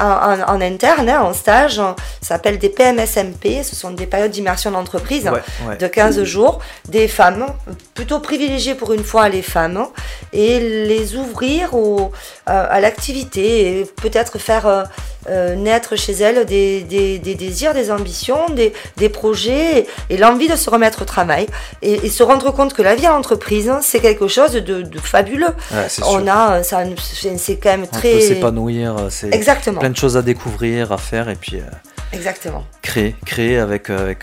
[0.47, 5.29] en, interne, hein, en stage, ça s'appelle des PMSMP, ce sont des périodes d'immersion d'entreprise
[5.77, 6.59] de 15 jours,
[6.89, 7.45] des femmes,
[7.93, 9.85] plutôt privilégiées pour une fois les femmes,
[10.33, 12.11] et les ouvrir au,
[12.47, 14.83] à l'activité et peut-être faire euh,
[15.27, 21.05] naître chez elles des, désirs, des ambitions, des, projets et, l'envie de se remettre au
[21.05, 21.47] travail
[21.81, 25.53] et, se rendre compte que la vie en entreprise, c'est quelque chose de, fabuleux.
[26.05, 26.83] On a, ça,
[27.37, 28.13] c'est quand même très.
[28.13, 29.79] On peut s'épanouir, c'est Exactement.
[29.79, 31.57] plein de choses à découvrir, à faire et puis.
[31.57, 31.63] Euh,
[32.13, 32.63] Exactement.
[32.81, 34.13] Créer, créer avec, euh,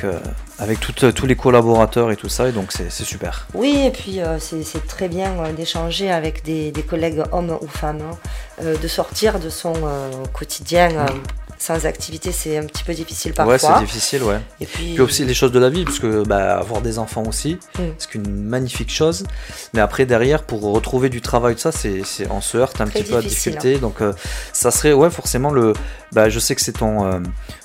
[0.63, 3.47] avec, avec tous les collaborateurs et tout ça, et donc c'est super.
[3.55, 8.89] Oui, et puis c'est très bien d'échanger avec des, collègues hommes ou femmes, hein, de
[8.89, 9.75] sortir de son
[10.33, 11.07] quotidien
[11.63, 13.55] sans activité, c'est un petit peu difficile parfois.
[13.55, 14.41] Ouais, c'est difficile, ouais.
[14.61, 15.01] Et puis...
[15.01, 17.83] aussi les choses de la vie, parce que bah, avoir des enfants aussi, mm.
[17.99, 19.25] c'est une magnifique chose.
[19.73, 23.05] Mais après, derrière, pour retrouver du travail, de ça, c'est, on se heurte un petit
[23.05, 23.77] peu à difficulté.
[23.77, 23.79] Hein.
[23.81, 24.13] Donc, euh,
[24.53, 25.73] ça serait, ouais, forcément, le.
[26.13, 27.05] Bah, je sais que c'est ton.
[27.05, 27.21] Euh,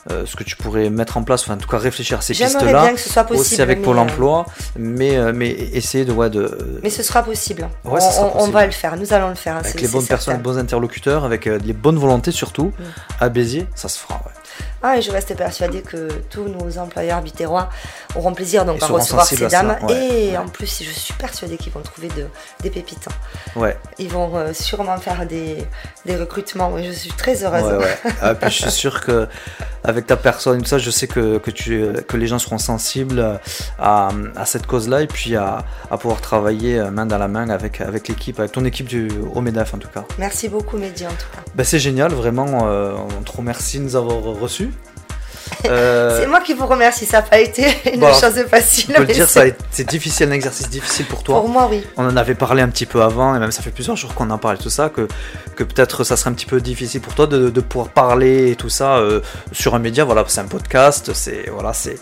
[0.10, 2.34] euh, ce que tu pourrais mettre en place, enfin, en tout cas, réfléchir à ces
[2.34, 2.82] pistes-là.
[2.84, 3.42] bien que ce soit possible.
[3.42, 4.46] Aussi avec Pôle emploi,
[4.78, 6.80] mais, mais essayer de, ouais, de.
[6.82, 7.68] Mais ce sera possible.
[7.84, 8.50] Ouais, on, sera possible.
[8.50, 9.58] on, va le faire, nous allons le faire.
[9.58, 12.84] Avec les bonnes personnes, les bons interlocuteurs, avec les bonnes volontés surtout, mm.
[13.20, 14.32] à Béziers, ça se fera, ouais.
[14.82, 17.70] Ah, et je reste persuadée que tous nos employeurs bitérois
[18.16, 19.78] auront plaisir donc à recevoir ces dames.
[19.90, 22.28] et en plus, je suis persuadée qu'ils vont trouver de,
[22.62, 23.08] des pépites.
[23.56, 23.78] Ouais.
[23.98, 25.58] Ils vont euh, sûrement faire des,
[26.06, 26.72] des recrutements.
[26.78, 27.66] je suis très heureuse.
[28.22, 29.28] Ah, puis je suis sûre que
[29.84, 33.40] avec ta personne, ça, je sais que, que, tu, que les gens seront sensibles
[33.78, 37.80] à, à cette cause-là et puis à, à, pouvoir travailler main dans la main avec,
[37.82, 40.04] avec l'équipe, avec ton équipe du, au MEDAF en tout cas.
[40.18, 41.42] Merci beaucoup, Mehdi, en tout cas.
[41.56, 42.68] Ben, c'est génial, vraiment.
[42.68, 44.47] Euh, on te remercie de nous avoir reçus.
[45.66, 48.92] Euh, C'est moi qui vous remercie, ça n'a pas été une Bon, chose facile.
[48.92, 51.40] on peut le dire, c'est- difficile, un exercice difficile pour toi.
[51.40, 51.84] Pour moi, oui.
[51.96, 54.30] On en avait parlé un petit peu avant, et même ça fait plusieurs jours qu'on
[54.30, 55.08] en parle tout ça, que,
[55.56, 58.56] que peut-être ça serait un petit peu difficile pour toi de, de pouvoir parler et
[58.56, 59.22] tout ça euh,
[59.54, 60.04] sur un média.
[60.04, 61.98] Voilà, c'est un podcast, c'est voilà, c'est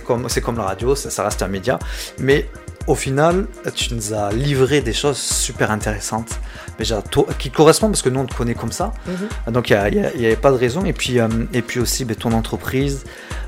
[0.00, 1.78] comme c'est comme la radio, ça, ça reste un média.
[2.18, 2.48] Mais
[2.88, 6.40] au final, tu nous as livré des choses super intéressantes,
[6.78, 7.02] déjà
[7.38, 8.92] qui correspondent parce que nous on te connaît comme ça.
[9.06, 9.52] Mhm.
[9.52, 9.76] Donc il
[10.16, 10.84] n'y avait pas de raison.
[10.84, 13.04] Et puis, euh, et puis aussi ben, ton entreprise,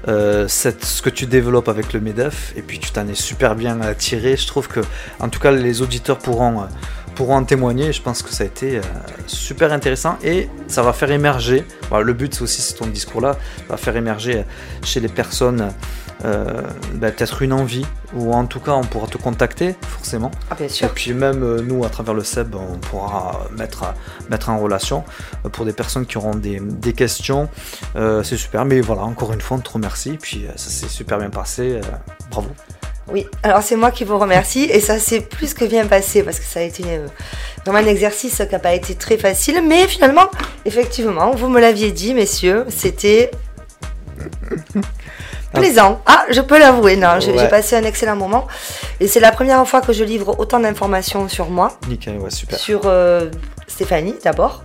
[0.08, 3.78] euh, ce que tu développes avec le MEDEF, et puis tu t'en es super bien
[3.98, 4.36] tiré.
[4.36, 4.80] Je trouve que,
[5.18, 6.66] en tout cas, les auditeurs pourront, euh,
[7.14, 7.92] pourront en témoigner.
[7.92, 8.82] Je pense que ça a été euh,
[9.26, 11.64] super intéressant et ça va faire émerger.
[11.88, 13.36] voilà, le but, c'est aussi, c'est ton discours-là,
[13.68, 14.44] va faire émerger
[14.84, 15.70] chez les personnes.
[16.24, 16.62] Euh,
[16.94, 20.66] ben, peut-être une envie ou en tout cas on pourra te contacter forcément Ah, bien
[20.66, 20.88] et sûr.
[20.92, 23.94] puis même euh, nous, à travers le SEB, on pourra mettre,
[24.28, 25.04] mettre en relation
[25.44, 27.48] euh, pour des personnes qui auront des, des questions.
[27.94, 30.18] C'est super, mais voilà, encore une fois, on te remercie.
[30.20, 31.80] Puis ça s'est super bien passé.
[32.30, 32.48] bravo.
[33.08, 36.38] Oui, alors c'est moi qui vous remercie et ça s'est plus que bien passé parce
[36.38, 36.84] que ça a été
[37.66, 40.30] vraiment un exercice qui n'a pas été très facile, mais finalement,
[40.64, 43.30] effectivement, vous me l'aviez dit, messieurs, c'était
[45.52, 46.00] plaisant.
[46.06, 47.38] Ah, je peux l'avouer, non, j'ai Ouais.
[47.38, 48.46] j'ai passé un excellent moment
[49.00, 52.58] et c'est la première fois que je livre autant d'informations sur moi, Nickel, ouais, super.
[52.58, 53.30] sur euh,
[53.66, 54.62] Stéphanie d'abord,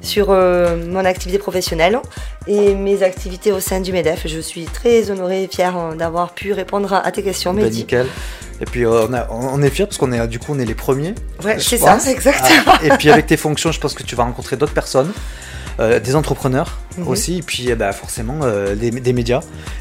[0.00, 1.98] sur euh, mon activité professionnelle
[2.46, 4.26] et mes activités au sein du MEDEF.
[4.26, 7.78] Je suis très honorée et fière euh, d'avoir pu répondre à, tes questions, Ben, Mehdi.
[7.80, 8.06] nickel.
[8.60, 10.64] Et puis euh, on, a- on est fiers parce qu'on est du coup on est
[10.64, 11.14] les premiers.
[11.44, 12.62] Ouais, c'est ça, exactement.
[12.66, 15.12] Ah, et puis avec tes fonctions, je pense que tu vas rencontrer d'autres personnes.
[15.80, 17.08] Euh, des entrepreneurs Mhm.
[17.08, 19.40] aussi, et puis eh ben, forcément euh, des, des médias,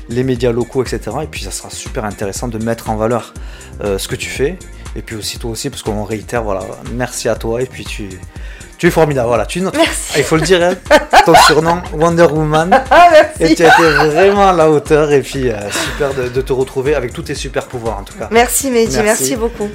[0.10, 1.00] les médias locaux, etc.
[1.24, 3.34] Et puis ça sera super intéressant de mettre en valeur
[3.84, 4.58] euh, ce que tu fais,
[4.96, 6.62] et puis aussi toi aussi, parce qu'on réitère, voilà,
[6.94, 8.10] merci à toi, et puis tu,
[8.80, 10.12] tu es formidable, voilà, tu es notre- Merci.
[10.16, 10.74] Ah, il faut le dire, hein,
[11.26, 15.52] ton surnom Wonder Woman, Ah, et tu as été vraiment à la hauteur, et puis
[15.72, 18.28] super de, de te retrouver avec tous tes super pouvoirs en tout cas.
[18.32, 19.04] Merci Mehdi, Merci.
[19.04, 19.70] merci, beaucoup.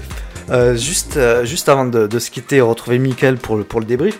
[0.50, 3.80] Euh, juste, euh, juste avant de, de se quitter et retrouver Mickaël pour le, pour
[3.80, 4.18] le débrief,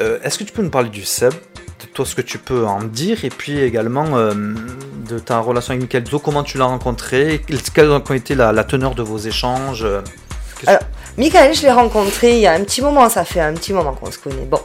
[0.00, 2.64] euh, est-ce que tu peux nous parler du SEB, de toi ce que tu peux
[2.66, 4.32] en dire, et puis également euh,
[5.08, 7.42] de ta relation avec Mickaël Zo, comment tu l'as rencontré,
[7.74, 10.00] quelle a été la, teneur de vos échanges euh,
[10.66, 10.82] Alors,
[11.16, 13.92] Michael, je l'ai rencontré il y a un petit moment, ça fait un petit moment
[13.92, 14.46] qu'on se connaît.
[14.48, 14.60] Bon,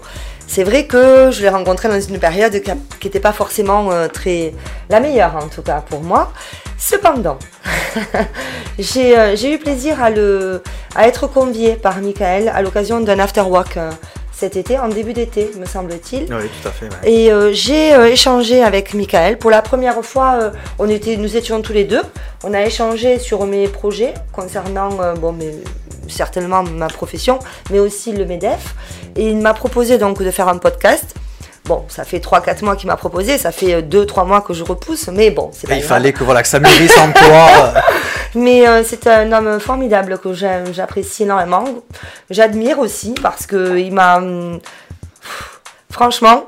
[0.46, 4.54] c'est vrai que je l'ai rencontré dans une période qui n'était pas forcément très
[4.89, 6.32] la meilleure en tout cas pour moi.
[6.78, 7.39] Cependant,
[8.78, 10.62] j'ai eu plaisir à, le,
[10.96, 13.80] à être conviée par Michael à l'occasion d'un after-work
[14.43, 16.23] cet été, en début d'été, me semble-t-il.
[16.23, 16.88] Oui, tout à fait.
[16.88, 17.10] ouais.
[17.10, 19.38] Et euh, j'ai euh, échangé avec Michael.
[19.38, 22.01] Pour la première fois, euh, on était, nous étions tous les deux.
[22.43, 25.63] On a échangé sur mes projets concernant bon, mes-
[26.10, 27.39] certainement ma profession,
[27.71, 28.75] mais aussi le MEDEF.
[29.15, 31.15] Et il m'a proposé donc de faire un podcast.
[31.65, 35.08] Bon, ça fait 3-4 mois qu'il m'a proposé, ça fait 2-3 mois que je repousse,
[35.08, 35.88] mais bon, c'est pas il grave.
[35.89, 37.47] fallait que, voilà, que ça mûrisse en toi.
[37.76, 37.80] euh,
[38.36, 41.63] Mais euh, c'est un homme formidable que j'apprécie énormément.
[42.30, 44.60] J'admire aussi parce que il m'a hum,
[45.89, 46.45] franchement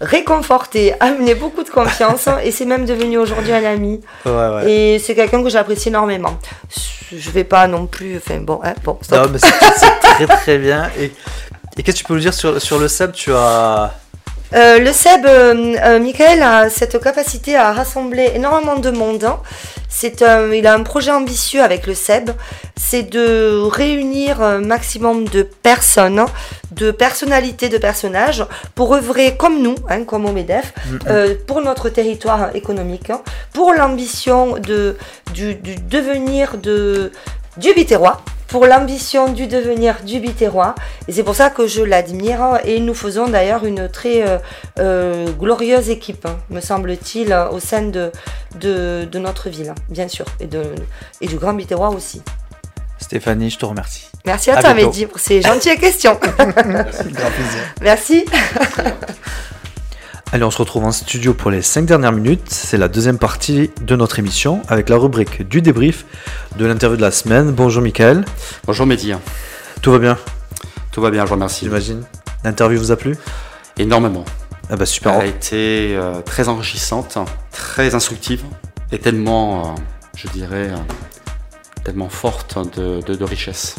[0.00, 4.00] réconforté, amené beaucoup de confiance et c'est même devenu aujourd'hui un ami.
[4.26, 4.70] ouais, ouais.
[4.70, 6.36] Et c'est quelqu'un que j'apprécie énormément.
[7.10, 8.18] Je vais pas non plus.
[8.18, 8.98] Enfin bon, hein, bon.
[9.00, 9.24] stop.
[9.26, 10.90] Non, mais c'est très très bien.
[10.98, 11.10] Et,
[11.76, 13.94] et qu'est-ce que tu peux nous dire sur, sur le SEB Tu as.
[14.54, 19.24] Euh, le SEB, euh, euh, Michael a cette capacité à rassembler énormément de monde.
[19.24, 19.40] hein.
[19.90, 22.30] C'est un- il a un projet ambitieux avec le SEB,
[22.76, 26.24] c'est de réunir un maximum de personnes,
[26.70, 30.72] de personnalités, de personnages, pour œuvrer comme nous, hein, comme au MEDEF,
[31.08, 33.20] euh, pour notre territoire économique, hein,
[33.52, 34.96] pour l'ambition de,
[35.34, 37.10] du, du devenir de,
[37.56, 40.74] du Biterrois, pour l'ambition du devenir du Biterrois.
[41.06, 42.58] Et c'est pour ça que je l'admire.
[42.64, 44.38] Et nous faisons d'ailleurs une très euh,
[44.78, 48.10] euh, glorieuse équipe, hein, me semble-t-il, au sein de,
[48.58, 50.62] de, de notre ville, hein, bien sûr, et, de,
[51.20, 52.22] et du Grand Biterrois aussi.
[52.98, 54.10] Stéphanie, je te remercie.
[54.24, 54.90] Merci à, À toi, bientôt.
[54.90, 56.18] Mehdi, pour ces gentilles questions.
[56.38, 57.62] Grand plaisir.
[57.80, 58.24] Merci.
[60.32, 62.42] Allez, on se retrouve en studio pour les 5 dernières minutes.
[62.50, 66.04] C'est la deuxième partie de notre émission avec la rubrique du débrief
[66.56, 67.50] de l'interview de la semaine.
[67.52, 68.24] Bonjour Michael,
[68.66, 69.14] Bonjour Mehdi,
[69.80, 70.18] tout va bien,
[70.92, 71.64] tout va bien, je vous remercie.
[71.64, 72.02] j'imagine
[72.44, 73.16] L'interview vous a plu?
[73.78, 74.24] Énormément.
[74.70, 75.14] Ah bah super.
[75.14, 77.16] Elle a été euh, très enrichissante,
[77.50, 78.42] très instructive
[78.92, 79.80] et tellement, euh,
[80.14, 80.76] je dirais, euh,
[81.84, 83.76] tellement forte de, de- de richesse.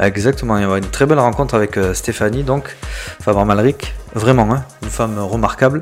[0.00, 2.74] Exactement, il y a une très belle rencontre avec euh, Stéphanie, donc
[3.20, 5.80] Fabre Malric, vraiment, hein, une femme remarquable,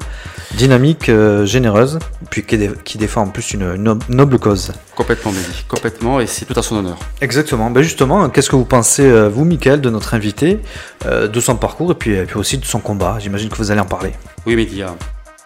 [0.54, 1.98] dynamique, euh, généreuse,
[2.28, 4.72] puis qui, dé- qui défend en plus une, une nob- noble cause.
[4.94, 6.98] Complètement Mehdi, complètement, et c'est tout à son honneur.
[7.22, 10.60] Exactement, ben justement, qu'est-ce que vous pensez, euh, vous, Michael, de notre invité,
[11.06, 13.16] euh, de son parcours et puis, et puis aussi de son combat?
[13.18, 14.12] J'imagine que vous allez en parler.
[14.44, 14.88] Oui Mehdi, euh,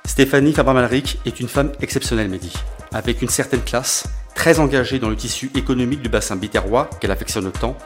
[0.05, 2.52] Stéphanie Fabre-Malric est une femme exceptionnelle, Mehdi,
[2.92, 7.50] avec une certaine classe, très engagée dans le tissu économique du bassin biterrois qu'elle affectionne
[7.52, 7.76] tant,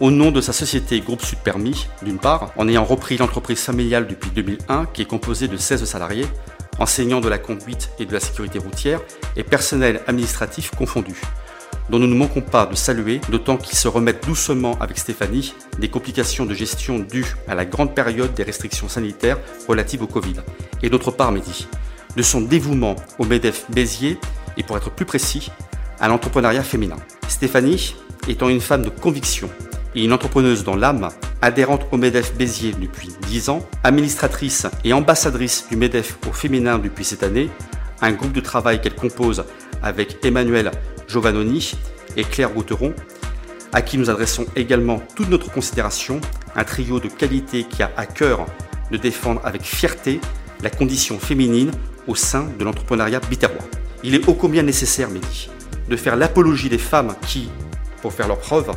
[0.00, 4.06] au nom de sa société Groupe Sud Permis, d'une part, en ayant repris l'entreprise familiale
[4.06, 6.26] depuis 2001 qui est composée de 16 salariés,
[6.78, 9.00] enseignants de la conduite et de la sécurité routière
[9.36, 11.20] et personnel administratif confondus,
[11.90, 15.88] dont nous ne manquons pas de saluer, d'autant qu'ils se remettent doucement avec Stéphanie des
[15.88, 20.36] complications de gestion dues à la grande période des restrictions sanitaires relatives au Covid,
[20.82, 21.68] et d'autre part, Mehdi,
[22.16, 24.18] de son dévouement au MEDEF Béziers
[24.56, 25.50] et pour être plus précis,
[26.00, 26.96] à l'entrepreneuriat féminin.
[27.28, 27.94] Stéphanie,
[28.26, 29.48] étant une femme de conviction
[30.02, 31.08] une entrepreneuse dans l'âme,
[31.40, 37.04] adhérente au MEDEF Béziers depuis 10 ans, administratrice et ambassadrice du MEDEF au féminin depuis
[37.04, 37.50] cette année,
[38.00, 39.44] un groupe de travail qu'elle compose
[39.82, 40.70] avec Emmanuel
[41.06, 41.74] Giovannoni
[42.16, 42.94] et Claire Gauteron,
[43.72, 46.20] à qui nous adressons également toute notre considération,
[46.56, 48.46] un trio de qualité qui a à cœur
[48.90, 50.20] de défendre avec fierté
[50.62, 51.70] la condition féminine
[52.06, 53.64] au sein de l'entrepreneuriat biterrois.
[54.02, 55.48] Il est ô combien nécessaire, Mehdi,
[55.88, 57.48] de faire l'apologie des femmes qui,
[58.02, 58.70] pour faire leurs preuves,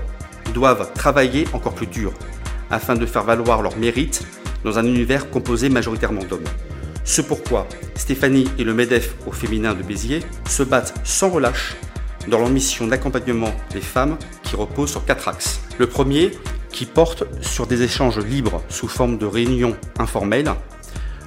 [0.54, 2.14] doivent travailler encore plus dur
[2.70, 4.26] afin de faire valoir leurs mérites
[4.64, 6.44] dans un univers composé majoritairement d'hommes.
[7.04, 11.76] Ce pourquoi Stéphanie et le MEDEF au féminin de Béziers se battent sans relâche
[12.28, 15.62] dans leur mission d'accompagnement des femmes qui repose sur quatre axes.
[15.78, 16.32] Le premier,
[16.72, 20.52] qui porte sur des échanges libres sous forme de réunions informelles.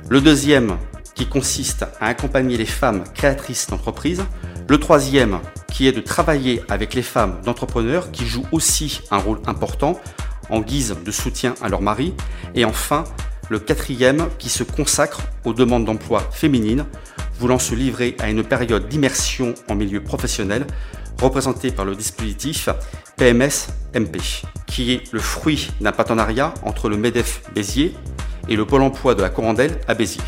[0.08, 0.76] Le deuxième,
[1.20, 4.24] qui consiste à accompagner les femmes créatrices d'entreprises.
[4.70, 5.40] Le troisième,
[5.72, 9.98] qui est de travailler avec les femmes d'entrepreneurs qui jouent aussi un rôle important
[10.48, 12.14] en guise de soutien à leur mari.
[12.54, 13.02] Et enfin,
[13.48, 16.86] le quatrième qui se consacre aux demandes d'emploi féminines,
[17.40, 20.64] voulant se livrer à une période d'immersion en milieu professionnel,
[21.20, 22.68] représentée par le dispositif
[23.16, 27.92] PMS-MP, qui est le fruit d'un partenariat entre le MEDEF Béziers
[28.48, 30.22] et le Pôle emploi de la Corandelle à Béziers.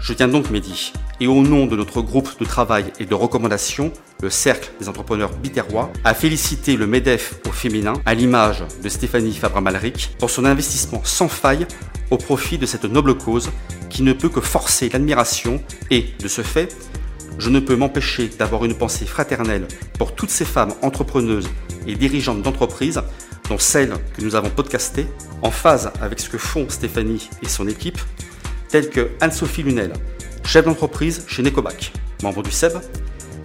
[0.00, 3.92] Je tiens donc, Mehdi, et au nom de notre groupe de travail et de recommandation,
[4.22, 9.34] le Cercle des entrepreneurs biterrois, à féliciter le MEDEF au féminin, à l'image de Stéphanie
[9.34, 11.66] Fabre-Malric, pour son investissement sans faille
[12.10, 13.50] au profit de cette noble cause
[13.90, 15.60] qui ne peut que forcer l'admiration.
[15.90, 16.76] Et, de ce fait,
[17.38, 19.66] je ne peux m'empêcher d'avoir une pensée fraternelle
[19.98, 21.48] pour toutes ces femmes entrepreneuses
[21.86, 23.02] et dirigeantes d'entreprises,
[23.48, 25.06] dont celles que nous avons podcastées,
[25.42, 27.98] en phase avec ce que font Stéphanie et son équipe,
[28.68, 29.92] telles que Anne-Sophie Lunel,
[30.46, 32.74] chef d'entreprise chez Necobac, membre du SEB,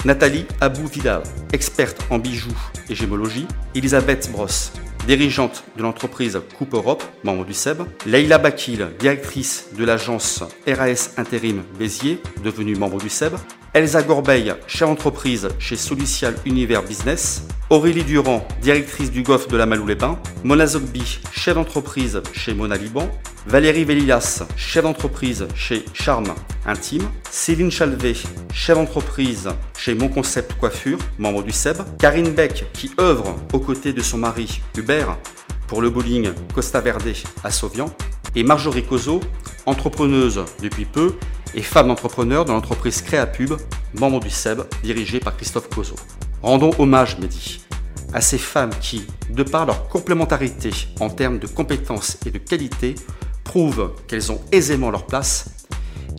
[0.06, 2.56] Nathalie Abou-Vidal, experte en bijoux
[2.90, 4.72] et gémologie, Elisabeth Brosse,
[5.08, 11.64] dirigeante de l'entreprise Coupe Europe, membre du SEB, Leila Bakil, directrice de l'agence RAS Intérim
[11.80, 13.34] Béziers, devenue membre du SEB,
[13.74, 19.66] Elsa Gorbeil, chef d'entreprise chez Solutial Univers Business, Aurélie Durand, directrice du golf de la
[19.66, 23.10] Malou-les-Bains, Mona Zogby, chef d'entreprise chez Mona Liban,
[23.48, 26.34] Valérie Vélilas, chef d'entreprise chez Charme
[26.66, 28.18] Intime, Céline Chalvet,
[28.54, 33.94] chef d'entreprise chez Mon Concept Coiffure, membre du SEB, Karine Beck, qui œuvre aux côtés
[33.94, 35.18] de son mari Hubert
[35.68, 37.86] pour le bowling Costa Verde à Sauvian,
[38.36, 39.22] et Marjorie Cozo,
[39.66, 41.16] entrepreneuse depuis peu
[41.54, 43.54] et femme d'entrepreneur dans l'entreprise Créapub,
[43.94, 45.96] membre du SEB, dirigée par Christophe Cozo.
[46.42, 47.62] Rendons hommage, Mehdi,
[48.14, 52.96] à ces femmes qui, de par leur complémentarité en termes de compétences et de qualité,
[53.44, 55.50] prouvent qu'elles ont aisément leur place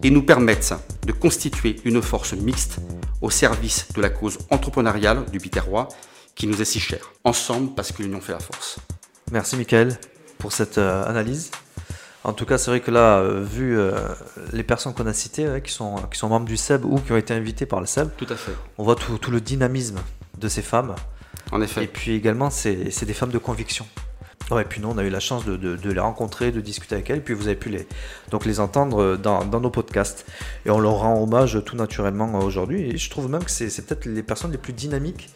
[0.02, 0.74] et nous permettent
[1.06, 2.78] de constituer une force mixte
[3.20, 5.88] au service de la cause entrepreneuriale du Biterrois
[6.34, 7.12] qui nous est si chère.
[7.24, 8.78] Ensemble, parce que l'union fait la force.
[9.30, 9.98] Merci Michael
[10.38, 11.50] pour cette euh, analyse.
[12.24, 13.92] En tout cas, c'est vrai que là, euh, vu euh,
[14.52, 17.10] les personnes qu'on a citées, ouais, qui, sont, qui sont membres du SEB ou qui
[17.12, 18.52] ont été invitées par le SEB, Tout à fait.
[18.78, 19.98] on voit tout, tout le dynamisme
[20.38, 20.94] de ces femmes.
[21.50, 21.86] En Et effet.
[21.88, 23.86] puis également, c'est des femmes de conviction.
[24.60, 26.94] Et puis nous, on a eu la chance de, de- de les rencontrer, de discuter
[26.94, 27.88] avec elles, puis vous avez pu les,
[28.30, 30.26] donc les entendre dans, dans nos podcasts.
[30.66, 32.82] Et on leur rend hommage tout naturellement euh, aujourd'hui.
[32.90, 35.30] Et je trouve même que c'est peut-être les personnes les plus dynamiques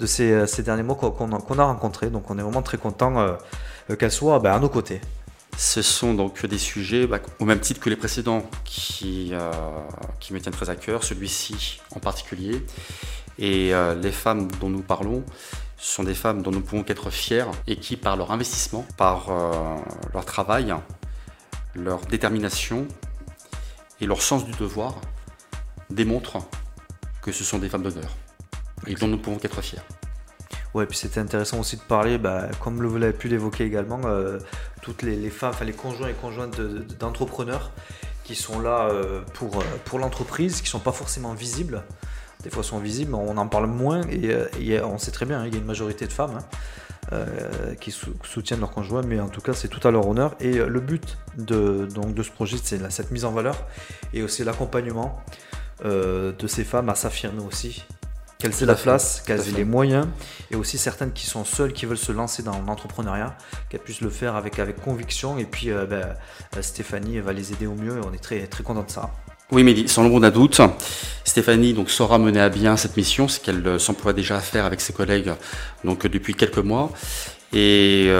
[0.00, 2.08] de ces, euh, ces derniers mois qu'on a, rencontrées.
[2.08, 3.32] Donc on est vraiment très content euh,
[3.90, 5.00] euh, qu'elles soient ben, à nos côtés.
[5.56, 9.50] Ce sont donc des sujets, bah, au même titre que les précédents, qui, euh,
[10.20, 12.64] qui me tiennent très à cœur, celui-ci en particulier.
[13.38, 15.24] Et euh, les femmes dont nous parlons
[15.76, 19.76] sont des femmes dont nous pouvons qu'être fiers et qui, par leur investissement, par euh,
[20.12, 20.74] leur travail,
[21.74, 22.86] leur détermination
[24.00, 25.00] et leur sens du devoir,
[25.90, 26.38] démontrent
[27.22, 28.16] que ce sont des femmes d'honneur
[28.86, 29.80] et dont nous pouvons qu'être fiers.
[30.74, 34.38] Ouais, puis c'était intéressant aussi de parler, bah, comme vous l'avez pu l'évoquer également, euh,
[34.82, 37.70] toutes les, femmes, enfin les conjoints et conjointes de- de- d'entrepreneurs
[38.24, 41.84] qui sont là euh, pour, euh, pour l'entreprise, qui sont pas forcément visibles.
[42.42, 45.40] Des fois sont visibles, mais on en parle moins et, et on sait très bien,
[45.40, 46.38] hein, il y a une majorité de femmes.
[46.38, 46.44] hein.
[47.80, 47.92] qui
[48.24, 50.34] soutiennent leur conjoint, mais en tout cas c'est tout à leur honneur.
[50.40, 53.56] Et le but de, donc, de ce projet, c'est cette mise en valeur
[54.14, 55.22] et aussi l'accompagnement
[55.84, 57.84] de ces femmes à s'affirmer aussi
[58.38, 60.06] qu'elles aient la place, qu'elles aient les moyens,
[60.50, 63.36] et aussi certaines qui sont seules, qui veulent se lancer dans l'entrepreneuriat,
[63.68, 65.38] qu'elles puissent le faire avec, avec conviction.
[65.38, 66.16] Et puis euh, ben,
[66.56, 69.10] euh, Stéphanie va les aider au mieux, et on est très, très content de ça.
[69.52, 70.60] Oui, mais sans l'ombre d'un doute,
[71.24, 74.64] Stéphanie donc saura mener à bien cette mission, ce qu'elle euh, s'emploie déjà à faire
[74.64, 75.32] avec ses collègues
[75.84, 76.90] donc depuis quelques mois.
[77.52, 78.12] Et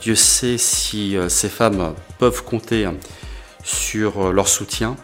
[0.00, 2.88] Dieu sait si ces femmes peuvent compter
[3.62, 4.96] sur leur soutien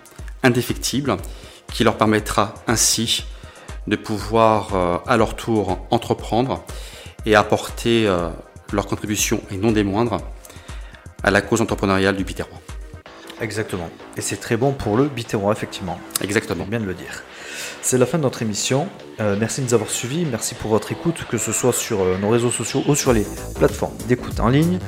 [0.43, 1.17] indéfectible,
[1.73, 3.23] qui leur permettra ainsi
[3.87, 6.65] de pouvoir euh, à leur tour entreprendre
[7.27, 8.29] et apporter euh,
[8.73, 10.19] leur contribution, et non des moindres,
[11.23, 12.61] à la cause entrepreneuriale du Biterrois.
[13.41, 13.89] Exactement.
[14.17, 15.99] Et c'est très bon pour le Biterrois, effectivement.
[16.23, 16.65] Exactement.
[16.65, 17.23] Bien de le dire.
[17.83, 18.89] C'est la fin de notre émission.
[19.21, 20.27] Euh, merci de nous avoir suivis.
[20.27, 23.27] Merci pour votre écoute, que ce soit sur nos réseaux sociaux ou sur les
[23.57, 24.79] plateformes d'écoute en ligne.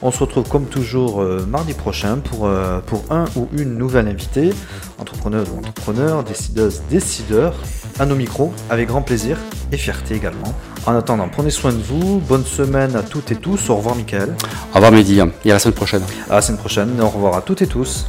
[0.00, 2.48] On se retrouve comme toujours mardi prochain pour,
[2.86, 4.54] pour un ou une nouvelle invitée,
[4.98, 7.54] entrepreneuse ou entrepreneur, décideuse, décideur
[7.98, 9.36] à nos micros avec grand plaisir
[9.72, 10.54] et fierté également.
[10.86, 14.36] En attendant, prenez soin de vous, bonne semaine à toutes et tous, au revoir Michael.
[14.72, 16.02] Au revoir Mehdi, et à la semaine prochaine.
[16.30, 18.06] À la semaine prochaine, au revoir à toutes et tous.